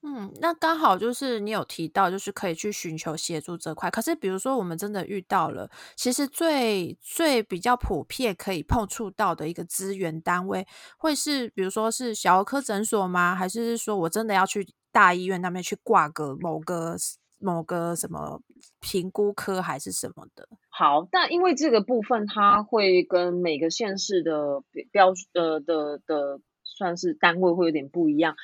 [0.00, 3.90] 嗯，那刚好就是你有提到，就是可以去寻求协助这块。
[3.90, 10.64] 可是，比如说我们真的遇到了，其实最最比较普遍可以碰触到的一个资源单位，
[10.96, 13.34] 会是比如说是小儿科诊所吗？
[13.34, 16.96] 还是说我真的要去大医院那边去挂个某个
[17.38, 18.40] 某个什么
[18.80, 20.48] 评估科还是什么的？
[20.68, 28.36] 好，但因为这个部分它会跟每个县市的标呃的的算是单位会有点不一样。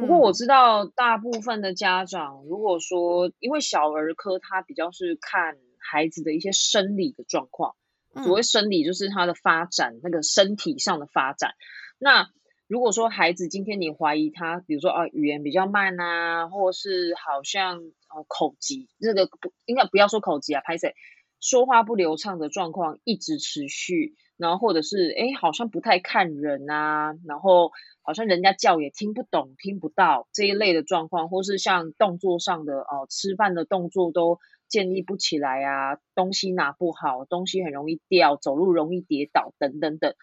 [0.00, 7.74] 不过我嗯知道大部分的家长，如果说因为小儿科它比较是看孩子的一些生理的状况，
[8.14, 11.54] 所谓嗯生理就是他的发展，那个身体上的发展。
[11.98, 12.28] 那
[12.70, 20.94] 如果说孩子今天你怀疑他，比如说啊语言比较慢啊，或是好像呃口疾，这个不应该不要说口疾啊，拍谁
[21.40, 40.14] 说话不流畅的状况一直持续，然后或者是诶好像不太看人啊，然后好像人家叫也听不懂、听不到这一类的状况，或是像动作上的哦、吃饭的动作都建立不起来啊，东西拿不好，东西很容易掉，走路容易跌倒等等等。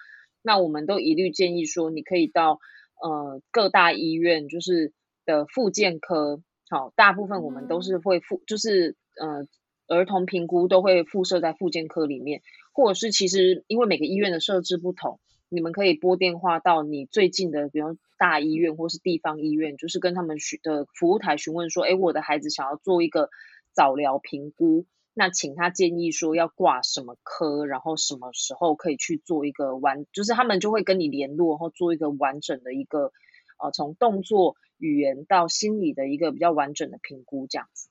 [0.48, 2.62] 那我们都一律建议说，你可以到
[3.04, 4.94] 呃各大医院，就是
[5.26, 9.46] 的复健科，好，大部分我们都是会附，就是呃
[9.88, 15.20] 儿童评估都会附设在复健科里面，或者是其实因为每个医院的设置不同，
[15.50, 23.30] 你们可以拨电话到你最近的，比如大医院或是地方医院，就是跟他们询的服务台询问说，诶，我的孩子想要做一个
[23.74, 24.86] 早疗评估。
[25.18, 33.12] 那请他建议说要挂什么科，然后什么时候可以去做一个完，就是他们就会跟你联络，然后做一个完整的一个
[33.58, 37.90] 呃从动作、语言到心理的一个比较完整的评估，这样子。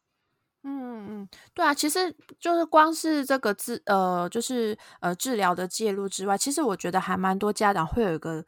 [0.62, 8.44] 嗯嗯，对啊，其实就是光是这个治呃，就是呃治疗的介入之外，其实我觉得还蛮多家长会有一个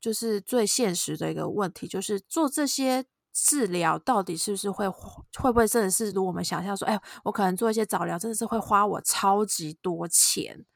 [0.00, 10.66] 就是最现实的一个问题，就是做这些治疗到底是不是会会不会真的是如我们想象说，哎，我可能做一些早疗真的是会花我超级多钱。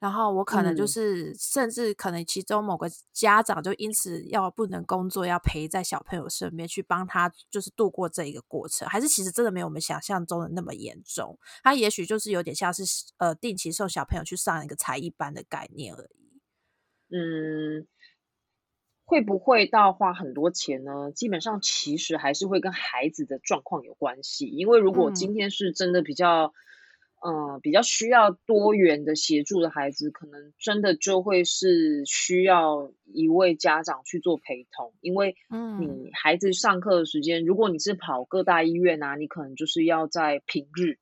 [0.00, 11.38] 然后我可能就嗯是，甚至可能其中某个家长就因此要不能工作，要陪在小朋友身边去帮他，就是度过这一个过程，还是其实真的没有我们想象中的那么严重？
[11.62, 12.84] 他也许就是有点像是
[13.16, 16.42] 呃定期送小朋友去上一个才艺班的概念而已。
[17.16, 17.86] 嗯，
[19.06, 21.12] 会不会到花很多钱呢？
[21.12, 24.46] 基本上其实还是会跟孩子的状况有关系。
[24.46, 26.54] 因为如果嗯今天是真的比较，
[27.22, 34.94] 嗯、比较需要多元的协助的孩子，可能真的就会是需要一位家长去做陪同。
[35.00, 40.98] 因为嗯你孩子上课的时间，如果你是跑各大医院啊，你可能就是要在平日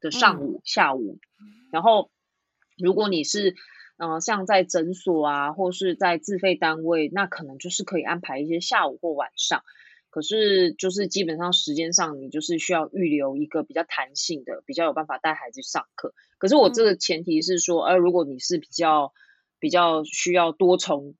[0.00, 1.18] 的上嗯午、下午，
[1.70, 2.10] 然后
[2.78, 3.54] 如果你是
[3.96, 9.62] 呃，像在诊所啊，或是在自费单位，那可能就是可以安排一些下午或晚上。
[10.10, 16.14] 可是就是基本上时间上，你就是需要预留一个比较弹性的，比较有办法带孩子上课。
[16.38, 19.12] 可是我这个前提是说，呃，如果你是比较
[19.58, 21.14] 比较需要多重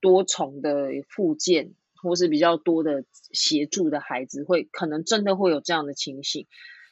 [0.00, 6.46] 多重的附件，或是比较多的协助的孩子，会可能真的会有这样的情形。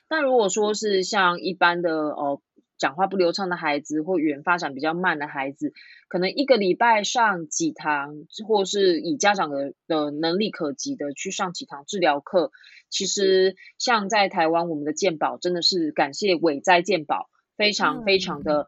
[0.09, 2.41] 但如果说是像一般的哦，
[2.79, 5.73] 讲话不流畅的孩子，或语言发展比较慢的孩子，
[6.09, 12.53] 可能一个礼拜上几堂，或是以家长的的能力可及的去上几堂治疗课。
[12.89, 18.67] 其实像在台湾，我们的健保真的是感谢伟哉健保，非常非常的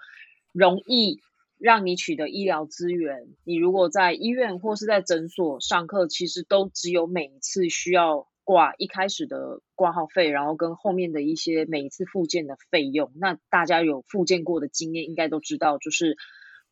[0.52, 1.20] 容易
[1.58, 3.28] 让你取得医疗资源。
[3.44, 13.12] 你如果在医院或是在诊所上课，其实都只有每一次需要挂一开始的挂号费，然后跟后面的一些每一次复健的费用。
[13.14, 16.16] 那大家有复健过的经验，应该都知道，就是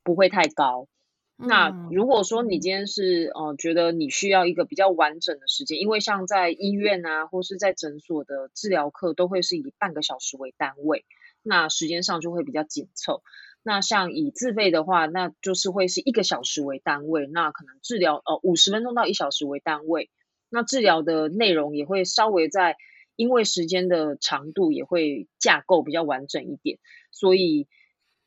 [0.02, 0.88] 不会太高。
[1.36, 11.04] 那嗯如果说你今天是呃觉得你需要一个比较完整的时间，因为像在医院啊或是在诊所的治疗课都会是以半个小时为单位，
[11.42, 13.22] 那时间上就会比较紧凑。
[13.62, 20.08] 那像以自费的话，那就是会是一个小时为单位，那可能治疗呃五十分钟到一小时为单位，
[20.48, 22.76] 那治疗的内容也会稍微在
[23.16, 26.78] 因为时间的长度也会架构比较完整一点，
[27.10, 27.66] 所以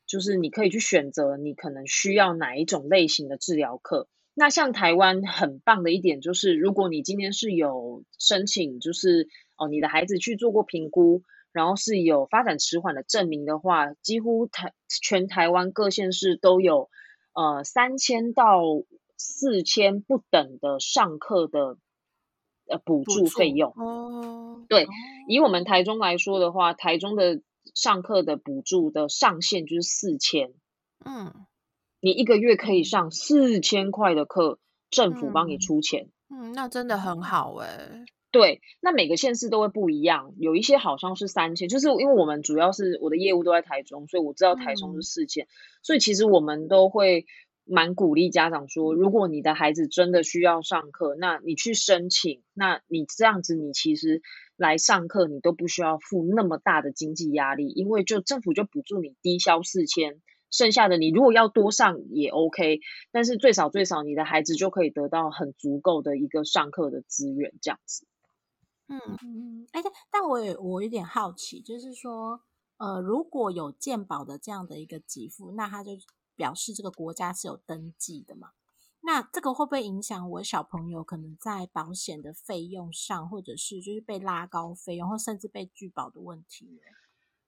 [0.06, 4.08] 就是你可以去选择你可能需要哪一种类型的治疗课。
[4.34, 16.88] 那像台湾很棒的一点就是，如果你今天是有申请，就是哦你的孩子去做过评估，然后是有发展迟缓的证明的话，几乎台全台湾各县市都有
[17.34, 18.62] 呃三千到
[19.16, 21.76] 四千不等的上课的
[22.70, 23.72] 呃补补助费用。
[23.76, 24.86] 哦，对，
[25.28, 27.42] 以我们台中来说的话，台中的
[27.74, 30.52] 上课的补助的上限就是四千，
[31.04, 31.34] 嗯。
[32.02, 34.58] 你一个月可以上四千块的课，
[34.88, 36.08] 政府帮你嗯出钱。
[36.30, 45.02] 嗯，那真的很好哎、对，那每个县市都会不一样，有一些好像是三千，就是因为我们主要是我的业务都在台中，所以我知道台中是嗯。
[45.02, 45.46] 四千、
[45.82, 47.26] 所以其实我们都会
[47.72, 54.22] 蛮鼓励家长说，如果你的孩子真的需要上课，那你去申请，那你这样子你其实
[54.56, 60.20] 来上课你都不需要付那么大的经济压力，因为就政府就补助你低消四千。
[60.50, 62.80] 剩下的你如果要多上也 OK，
[63.12, 68.04] 但是最少最少你的孩子就可以得到很足够的一个上课的资源，这样子。
[68.88, 72.40] 嗯嗯，哎、但但我也我有点好奇，就是说，
[72.78, 75.92] 呃，如果有健保的这样的一个给付，那他就
[76.40, 78.52] 表示这个国家是有登记的嘛？
[79.02, 86.80] 那这个会不会影响我小朋友可能在保险的费用上，或者是就是被拉高费用，或甚至被拒保的问题呢？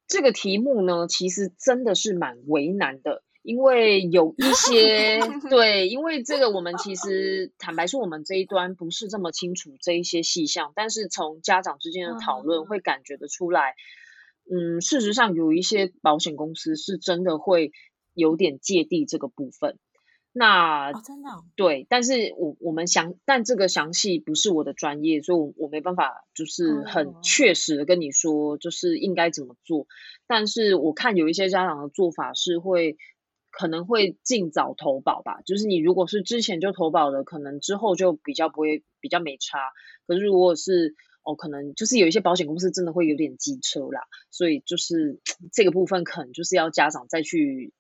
[0.07, 13.75] 这个题目呢，其实真的是蛮为难的，因为有一些 对，因为这个我们其实坦白说，我们这一端不是这么清楚这一些细项，但是从家长之间的讨论嗯会感觉得出来，
[14.51, 17.73] 嗯，事实上有一些保险公司是真的会
[18.15, 19.79] 有点芥蒂这个部分。
[20.35, 29.87] 那哦，真的、哦，对，但是我我们详，但这个详细不是我的专业，所以我我没办法就是很哦确实的跟你说，就是应该怎么做。
[30.27, 32.97] 但是我看有一些家长的做法是会
[33.51, 39.59] 可能会尽早投保吧，就是你如果是之前就投保的，可能之后就比较不会比较没差。
[40.07, 40.95] 可是如果是
[41.25, 44.01] 哦，可能就是有一些保险公司真的会有点机车啦，
[44.31, 45.21] 所以就是
[45.53, 47.75] 这个部分可能就是要家长再去。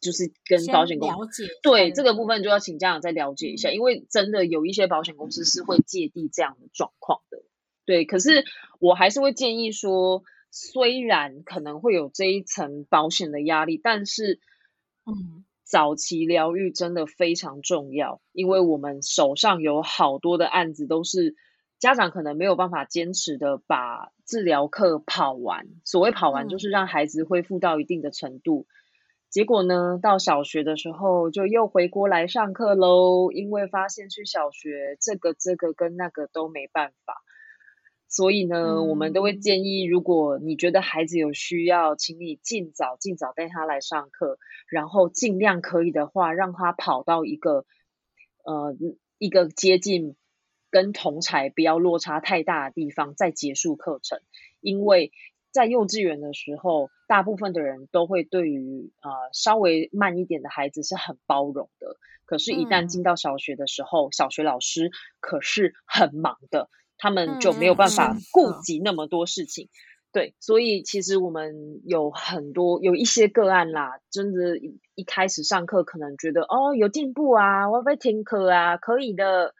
[0.00, 7.42] 就是跟保险公司了解对这个部分就要请家长再了解一下，嗯因为真的有一些保险公司是会芥蒂这样的状况的。
[7.84, 8.44] 对，可是
[8.78, 14.40] 我还是会建议说，虽然可能会有这一层保险的压力，但是
[15.06, 21.34] 嗯，早期疗愈真的非常重要，因为我们手上有好多的案子都是
[21.78, 25.66] 家长可能没有办法坚持的把治疗课跑完。
[25.84, 28.66] 所谓跑完，就嗯是让孩子恢复到一定的程度。
[29.30, 37.22] 结果呢，到小学的时候就又回国来上课喽，因为发现去小学这个这个跟那个都没办法，
[38.08, 44.38] 所以呢，我们都会建议，如果你觉得孩子有需要，请你尽早尽早带他来上课，
[44.70, 47.66] 然后尽量可以的话，让他跑到一个
[48.44, 48.74] 呃
[49.18, 50.16] 一个接近
[50.70, 54.20] 跟同才不要落差太大的地方再结束课程，
[54.60, 55.12] 因为。
[55.50, 61.96] 在幼稚园的时候，大部分的人都会对于呃稍微慢一点的孩子是很包容的。
[62.26, 64.90] 可是，一旦进到小学的时候，小学老师
[65.20, 66.68] 可是很忙的，
[66.98, 69.70] 他们就没有办法顾及那么多事情。
[70.12, 79.54] 对，所以其实我们有很多有一些个案啦，真的，一一开始上课可能觉得哦有进步啊，我会听课啊，可以的。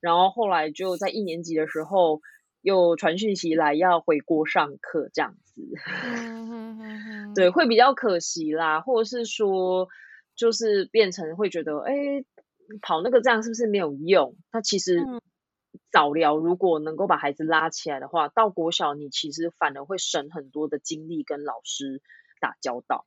[0.00, 2.20] 然后后来就在一年级的时候。
[2.64, 5.60] 又传讯息来要回国上课这样子，
[7.36, 9.88] 对，会比较可惜啦，或者是说，
[10.34, 11.92] 就是变成会觉得，哎，
[12.80, 14.34] 跑那个这样是不是没有用？
[14.50, 14.98] 那其实
[15.92, 22.00] 早疗如果能够把孩子拉起来的话，到国小你其实反而会省很多的精力跟老师
[22.40, 23.04] 打交道。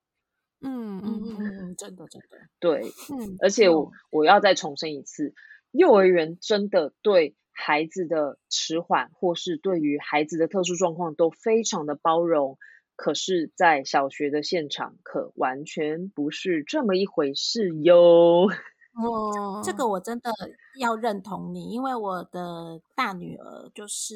[0.62, 5.34] 嗯嗯嗯嗯，真的真的，对，嗯，而且我我要再重申一次，
[5.72, 7.36] 幼儿园真的对。
[7.58, 12.58] 孩子的迟缓，或是对于孩子的特殊状况都非常的包容，
[12.96, 18.48] 可是，在小学的现场可完全不是这么一回事哟。
[18.96, 20.32] 哦，这个我真的
[20.80, 24.14] 要认同你，因为我的大女儿就是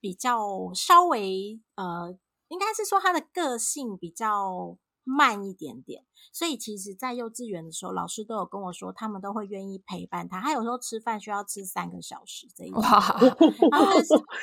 [0.00, 2.16] 比较稍微呃，
[2.48, 4.78] 应该是说她的个性比较。
[5.08, 6.02] 慢一点点，
[6.32, 10.40] 所以其实，在幼稚园的时候，老师都有跟我说，他们都会愿意陪伴他。
[10.40, 12.82] 他有时候吃饭需要吃三个小时这一种。
[12.82, 13.16] 哇！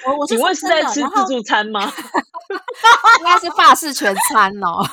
[0.08, 1.82] 我我请问是在吃自助餐吗？
[3.20, 4.82] 应该是法式全餐哦。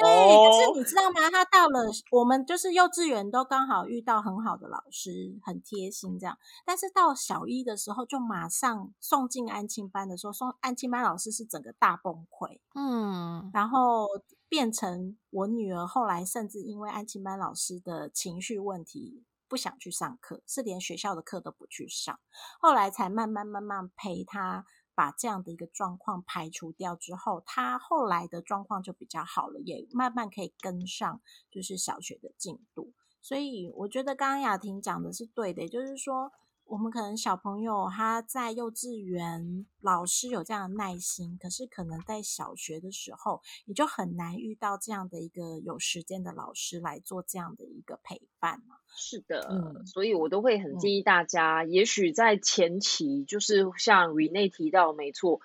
[0.00, 1.30] 对，可是你知道吗？
[1.30, 6.36] 他到了我们就是幼稚园，都刚好遇到很好的老师，很贴心这样。
[6.64, 12.58] 但是到小一的时候，就马上送进安亲班的时候，送安亲班老师是整个大崩溃。
[12.74, 14.06] 嗯，然后
[14.48, 22.18] 变成我女儿后来甚至因为安亲班老师的情绪问题，不想去上课，是连学校的课都不去上。
[22.60, 24.64] 后来才慢慢慢慢陪她。
[24.94, 31.20] 把这样的一个状况排除掉之后，她后来的状况就比较好了，也慢慢可以跟上，
[31.52, 32.92] 就是小学的进度。
[33.22, 36.32] 所以我觉得刚刚雅婷讲的是对的，就是说。
[36.68, 48.76] 我们可能小朋友他在幼稚园，老师有这样的耐心，可是可能在小学的时候，你就很难遇到这样的一个有时间的老师来做这样的一个陪伴嘛。
[48.94, 55.40] 是的，所以我都会很建议大家，也许在前期，就是像 Rene 提到，没错，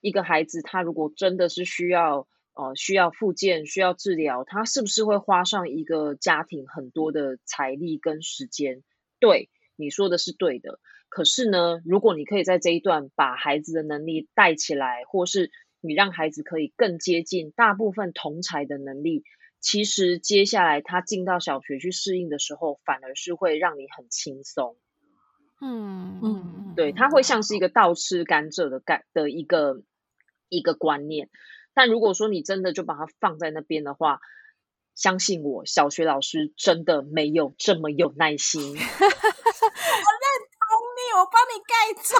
[0.00, 8.84] 一个孩子他如果真的是需要呃需要复健、需要治疗，他是不是会花上一个家庭很多的财力跟时间？
[9.18, 9.50] 对。
[9.78, 19.22] 你说的是对的，可是呢，如果你可以在这一段把孩子的能力带起来，或是你让孩子可以更接近大部分同才的能力，
[19.60, 24.76] 其实接下来他进到小学去适应的时候，反而是会让你很轻松。
[25.60, 29.82] 嗯嗯，对，他会像是一个倒吃甘蔗的概的一个
[30.48, 31.30] 一个观念。
[31.72, 34.20] 但如果说你真的就把它放在那边的话，
[34.96, 38.76] 相信我，小学老师真的没有这么有耐心。
[41.18, 42.16] 我帮你盖章。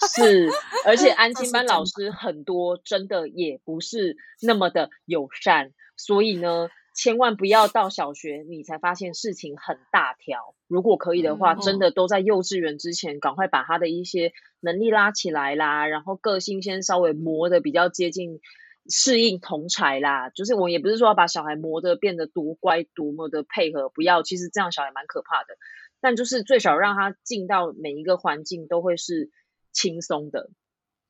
[0.08, 0.50] 是，
[0.86, 5.72] 而且 安心班老师很多，真的也不是那么的友善。
[5.96, 10.54] 所以呢，千万不要到小学你才发现事情很大条。
[10.66, 18.40] 如果可以的话，真的都在幼稚园之前，赶快把他的一些能力拉起来啦，然后个性先稍微磨的比较接近。
[18.88, 25.54] 适应同才啦，就是我也不是说要把小孩磨得变得多乖多么的配合，不要，其实这样小孩蛮可怕的。
[26.00, 29.30] 但就是最少让他进到每一个环境都会是
[29.72, 30.50] 轻松的。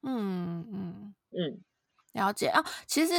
[0.02, 1.60] 嗯嗯嗯，
[2.12, 3.12] 了解啊，其实。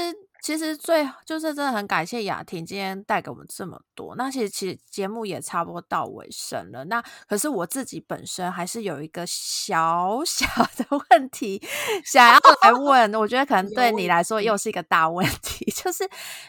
[0.44, 4.16] 其实最就是真的很感谢雅婷今天带给我们这么多。
[4.16, 6.84] 那其实其实节目也差不多到尾声了。
[6.86, 10.48] 那可是我自己本身还是有一个小 小
[10.78, 11.62] 的问题
[12.04, 16.04] 想要来问，我觉得可能对你来说又是一个大问题， 就是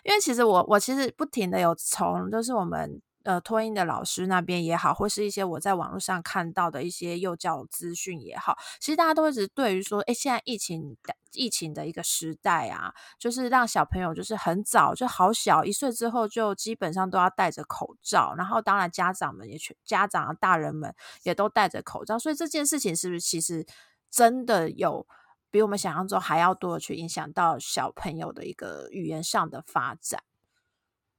[0.05, 3.03] 因为其实我我其实不停的有从就是我们。
[3.25, 10.97] 呃，托婴的老师那边也好，或是一些我在网络上看到的一些幼教资讯也好，其实大家都一直对于说，哎，现在疫情
[11.33, 23.67] 疫情的一个时代啊，就是让小朋友就是很早就好小一岁之后就基本上都要戴着口罩，然后当然家长们也全家长啊大人们也都戴着口罩，所以这件事情是不是其实
[24.11, 25.07] 真的有
[25.51, 30.23] 比我们想象中还要多的去影响到小朋友的一个语言上的发展？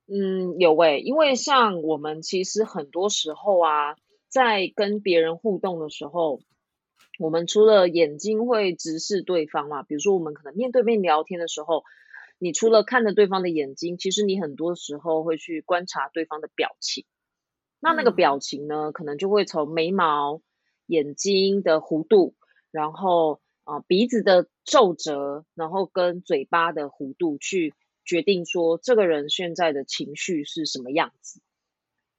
[0.08, 3.96] 嗯，有诶，因为像我们其实很多时候啊，
[4.28, 6.42] 在跟别人互动的时候，
[7.20, 11.84] 我们除了眼睛会直视对方嘛，比如说我们可能面对面聊天的时候，
[12.38, 17.06] 你除了看着对方的眼睛，其实你很多时候会去观察对方的表情。
[17.80, 20.42] 那那个表情呢，可能就会从眉毛、
[20.86, 22.36] 眼睛的弧度，
[22.72, 27.74] 然后啊鼻子的皱褶，然后跟嘴巴的弧度去。
[28.06, 31.40] 决定说这个人现在的情绪是什么样子，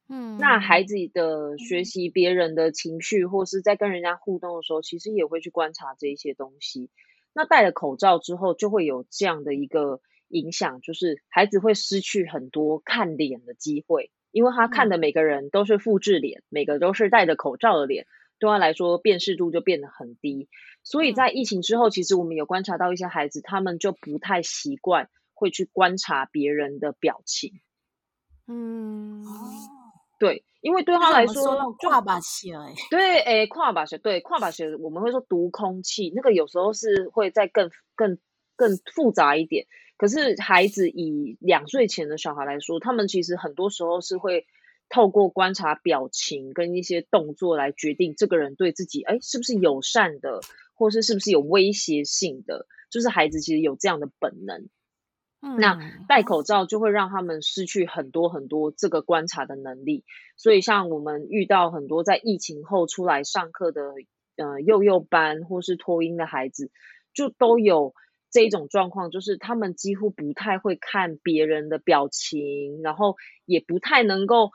[0.09, 6.89] 嗯，那孩子的学习别人的情绪，或是在跟人家互动的时候，其实也会去观察这一些东西。
[7.33, 18.05] 那戴了口罩之后，就会有这样的一个影响，就是孩子会失去很多看脸的机会，因为他看的每个人都是复制脸，每个都是戴着口罩的脸，
[18.39, 20.47] 对他来说辨识度就变得很低。
[20.83, 25.09] 所以在疫情之后，其实我们有观察到一些孩子，他们就不太习惯。
[25.35, 27.59] 会去观察别人的表情，
[28.47, 29.23] 嗯，
[30.17, 32.53] 对，因为对他来说，跨把鞋，
[32.89, 38.17] 对，哎，跨把鞋，对，跨把鞋，我们会说读空气，那个有时候是会再更更
[38.55, 39.67] 更复杂一点。
[39.97, 44.47] 可是孩子以两岁前的小孩来说，他们其实很多时候是会
[44.87, 50.39] 透过观察表情跟一些动作来决定这个人对自己，哎，是不是友善的，
[50.73, 54.69] 或是是不是有威胁性的，就是孩子其实有这样的本能。
[55.57, 60.03] 那戴口罩就会让他们失去很多很多这个观察的能力，
[60.37, 63.93] 所以像我们遇到很多在疫情后出来上课的，
[64.37, 66.71] 呃，幼幼班或是托婴的孩子，
[67.13, 67.93] 就都有
[68.31, 73.15] 这一种状况，就是他们几乎不太会看别人的表情，然后
[73.45, 74.51] 也不太能够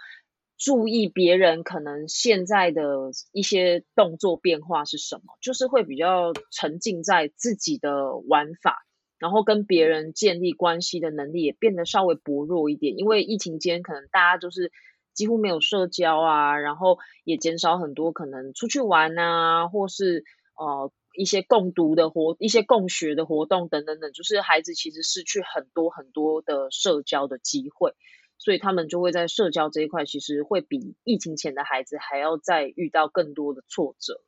[0.59, 8.85] 注意别人可能现在的一些动作变化是什么，就是会比较沉浸在自己的玩法。
[9.21, 14.73] 然后跟别人建立关系的能力也变得稍微薄弱一点，因为疫情间可能大家就是
[15.13, 20.25] 几乎没有社交啊，然后也减少很多可能出去玩啊，或是
[20.57, 27.93] 呃一些共读的活、一些共学的活动等等等，就是孩子其实失去很多很多的社交的机会，
[28.39, 34.23] 所以他们就会在社交这一块，其实会比疫情前的孩子还要再遇到更多的挫折。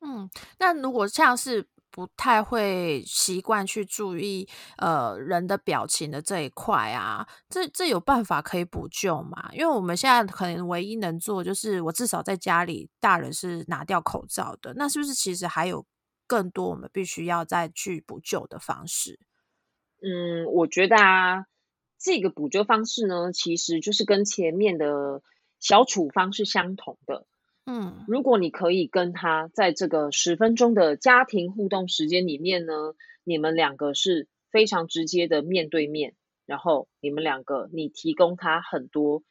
[0.00, 1.64] 嗯，那如果像是。
[1.90, 9.50] 不太会习惯去注意呃人的表情的这一块啊，这这有办法可以补救吗？
[9.52, 14.72] 因为我们现在可能唯一能做就是，我至少在家里，大人是拿掉口罩的。
[14.74, 15.84] 那是不是其实还有
[16.26, 19.18] 更多我们必须要再去补救的方式？
[20.02, 21.44] 嗯，我觉得啊，
[21.98, 25.22] 这个补救方式呢，其实就是跟前面的
[25.58, 27.26] 小处方是相同的。
[27.72, 32.72] 嗯，如果你可以跟他在这个十分钟的家庭互动时间里面呢，
[33.22, 36.14] 你们两个是非常直接的面对面，
[36.46, 39.22] 然后你们两个你提供他很多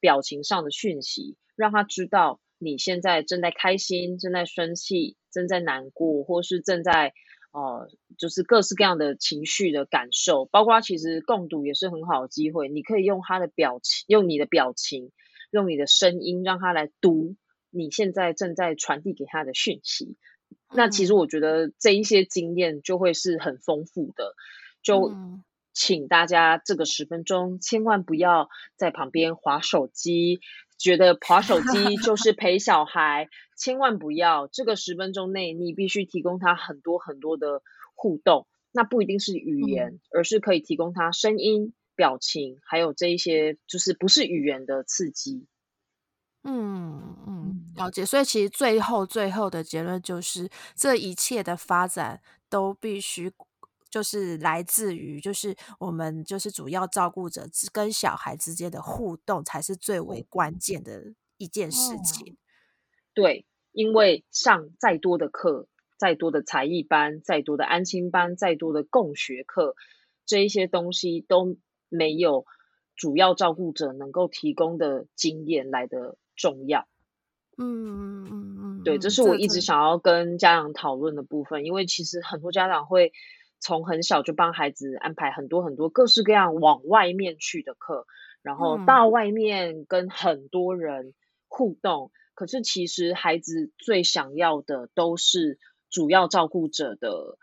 [0.00, 7.14] 表情上的讯息，让他知道你现在正在开心、正在生气、正在难过，或是正在
[7.52, 15.12] 呃，就是各式各样的情绪的感受，包括其实共读也是很好的机会，你可以用他的表情，用你的表情，
[15.52, 17.36] 用你的声音，让他来读。
[17.76, 20.16] 你现在正在传递给他的讯息，
[20.72, 24.34] 那其实我觉得这一些经验就会是很丰富的。
[24.82, 25.12] 就
[25.72, 30.40] 请大家这个十分钟千万不要在旁边划手机，
[30.78, 34.46] 觉得划手机就 是陪小孩，千万不要。
[34.46, 37.62] 这个十分钟内，你必须提供他很多很多的
[37.94, 45.46] 互动，那不一定是语言，而是可以提供他声音、表情，还有这一些就是不是语言的刺激。
[46.48, 48.06] 嗯嗯，了解。
[48.06, 53.32] 所以其实最后最后的结论就是，这一切的发展都必须
[53.90, 62.36] 就是来自于，就是我们就是主要照顾者跟小孩之间的互动，才是最为关键的一件事情。
[63.12, 65.66] 对，因为上再多的课，
[65.98, 69.74] 再多的才艺班，再多的安亲班，再多的共学课，
[70.24, 71.56] 这一些东西都
[71.88, 72.44] 没有
[72.94, 76.16] 主要照顾者能够提供的经验来的。
[76.36, 76.86] 重要，
[77.58, 83.12] 嗯嗯嗯嗯，对，这是我一直想要跟家长讨论的部分，因为其实很多家长会
[83.58, 88.06] 从很小就帮孩子安排很多很多各式各样往外面去的课，
[88.42, 91.14] 然后到外面跟很多人
[91.48, 95.58] 互动，可是其实孩子最想要的都是
[95.88, 97.38] 主要照顾者的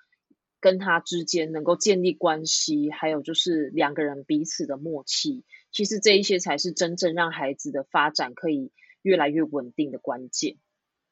[0.59, 8.71] 跟他之间能够建立关系，还有就是两个人彼此的默契，其实这一些才是真正让孩子的发展可以。
[9.03, 10.57] 越来越稳定的关键。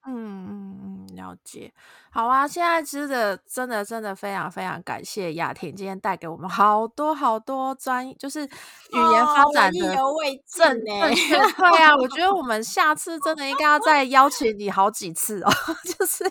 [0.03, 0.15] 嗯
[0.49, 1.71] 嗯嗯，了解。
[2.09, 11.07] 好啊，现在真的真的真的非常非常感谢雅婷今天带给我们好多好多专，就是语言发展的意犹未尽正呢。
[11.55, 15.51] 对啊，我觉得我们下次真的应该要再邀请你好几次哦，
[15.85, 16.23] 就是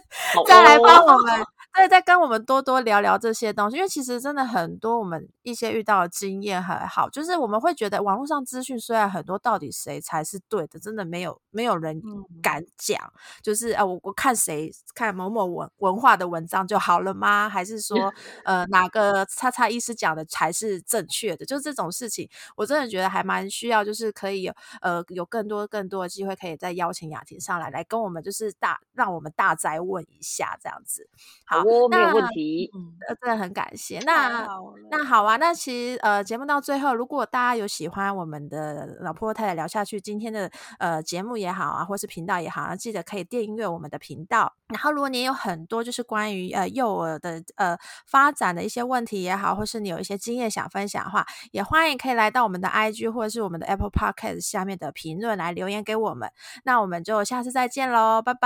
[0.48, 12.98] 再来帮哦我们，对，再跟我们多多聊聊这些东西，因为其实真的很多我们一些遇到的经验还好，就是我们会觉得网络上资讯虽然很多，到底谁才是对的，真的没有没有人嗯敢讲，
[13.42, 17.48] 就是啊，我我看谁看某某文文化的文章就好了吗？
[17.48, 18.12] 还是说
[18.44, 21.46] 呃哪个叉叉医师讲的才是正确的？
[21.46, 24.52] 就是这种事情，我真的觉得还蛮需要，就是可以有
[24.82, 31.08] 呃有更多更多的机会，可以再邀请雅婷上来，来跟我们就是大让我们大灾问一下这样子。
[31.46, 32.70] 好，好哦，没有那问题。
[32.74, 33.98] 嗯，呃，真的很感谢。
[34.00, 34.46] 那
[34.90, 44.52] 那好啊，那其实呃，节目到最后，如果大家有喜欢我们的老婆太太聊下去今天的呃节目也好啊，或是频道也好啊，记得可以订阅我们的频道。
[44.68, 56.30] 然后，如果你有很多就是关于呃幼儿的呃发展的一些问题也好，或是你有一些经验想分享的话，也欢迎可以来到我们的 IG 或者是我们的 Apple Podcast 下面的评论来留言给我们。
[56.64, 58.40] 那我们就下次再见喽，拜拜。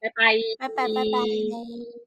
[0.00, 2.03] 拜拜，拜拜拜拜。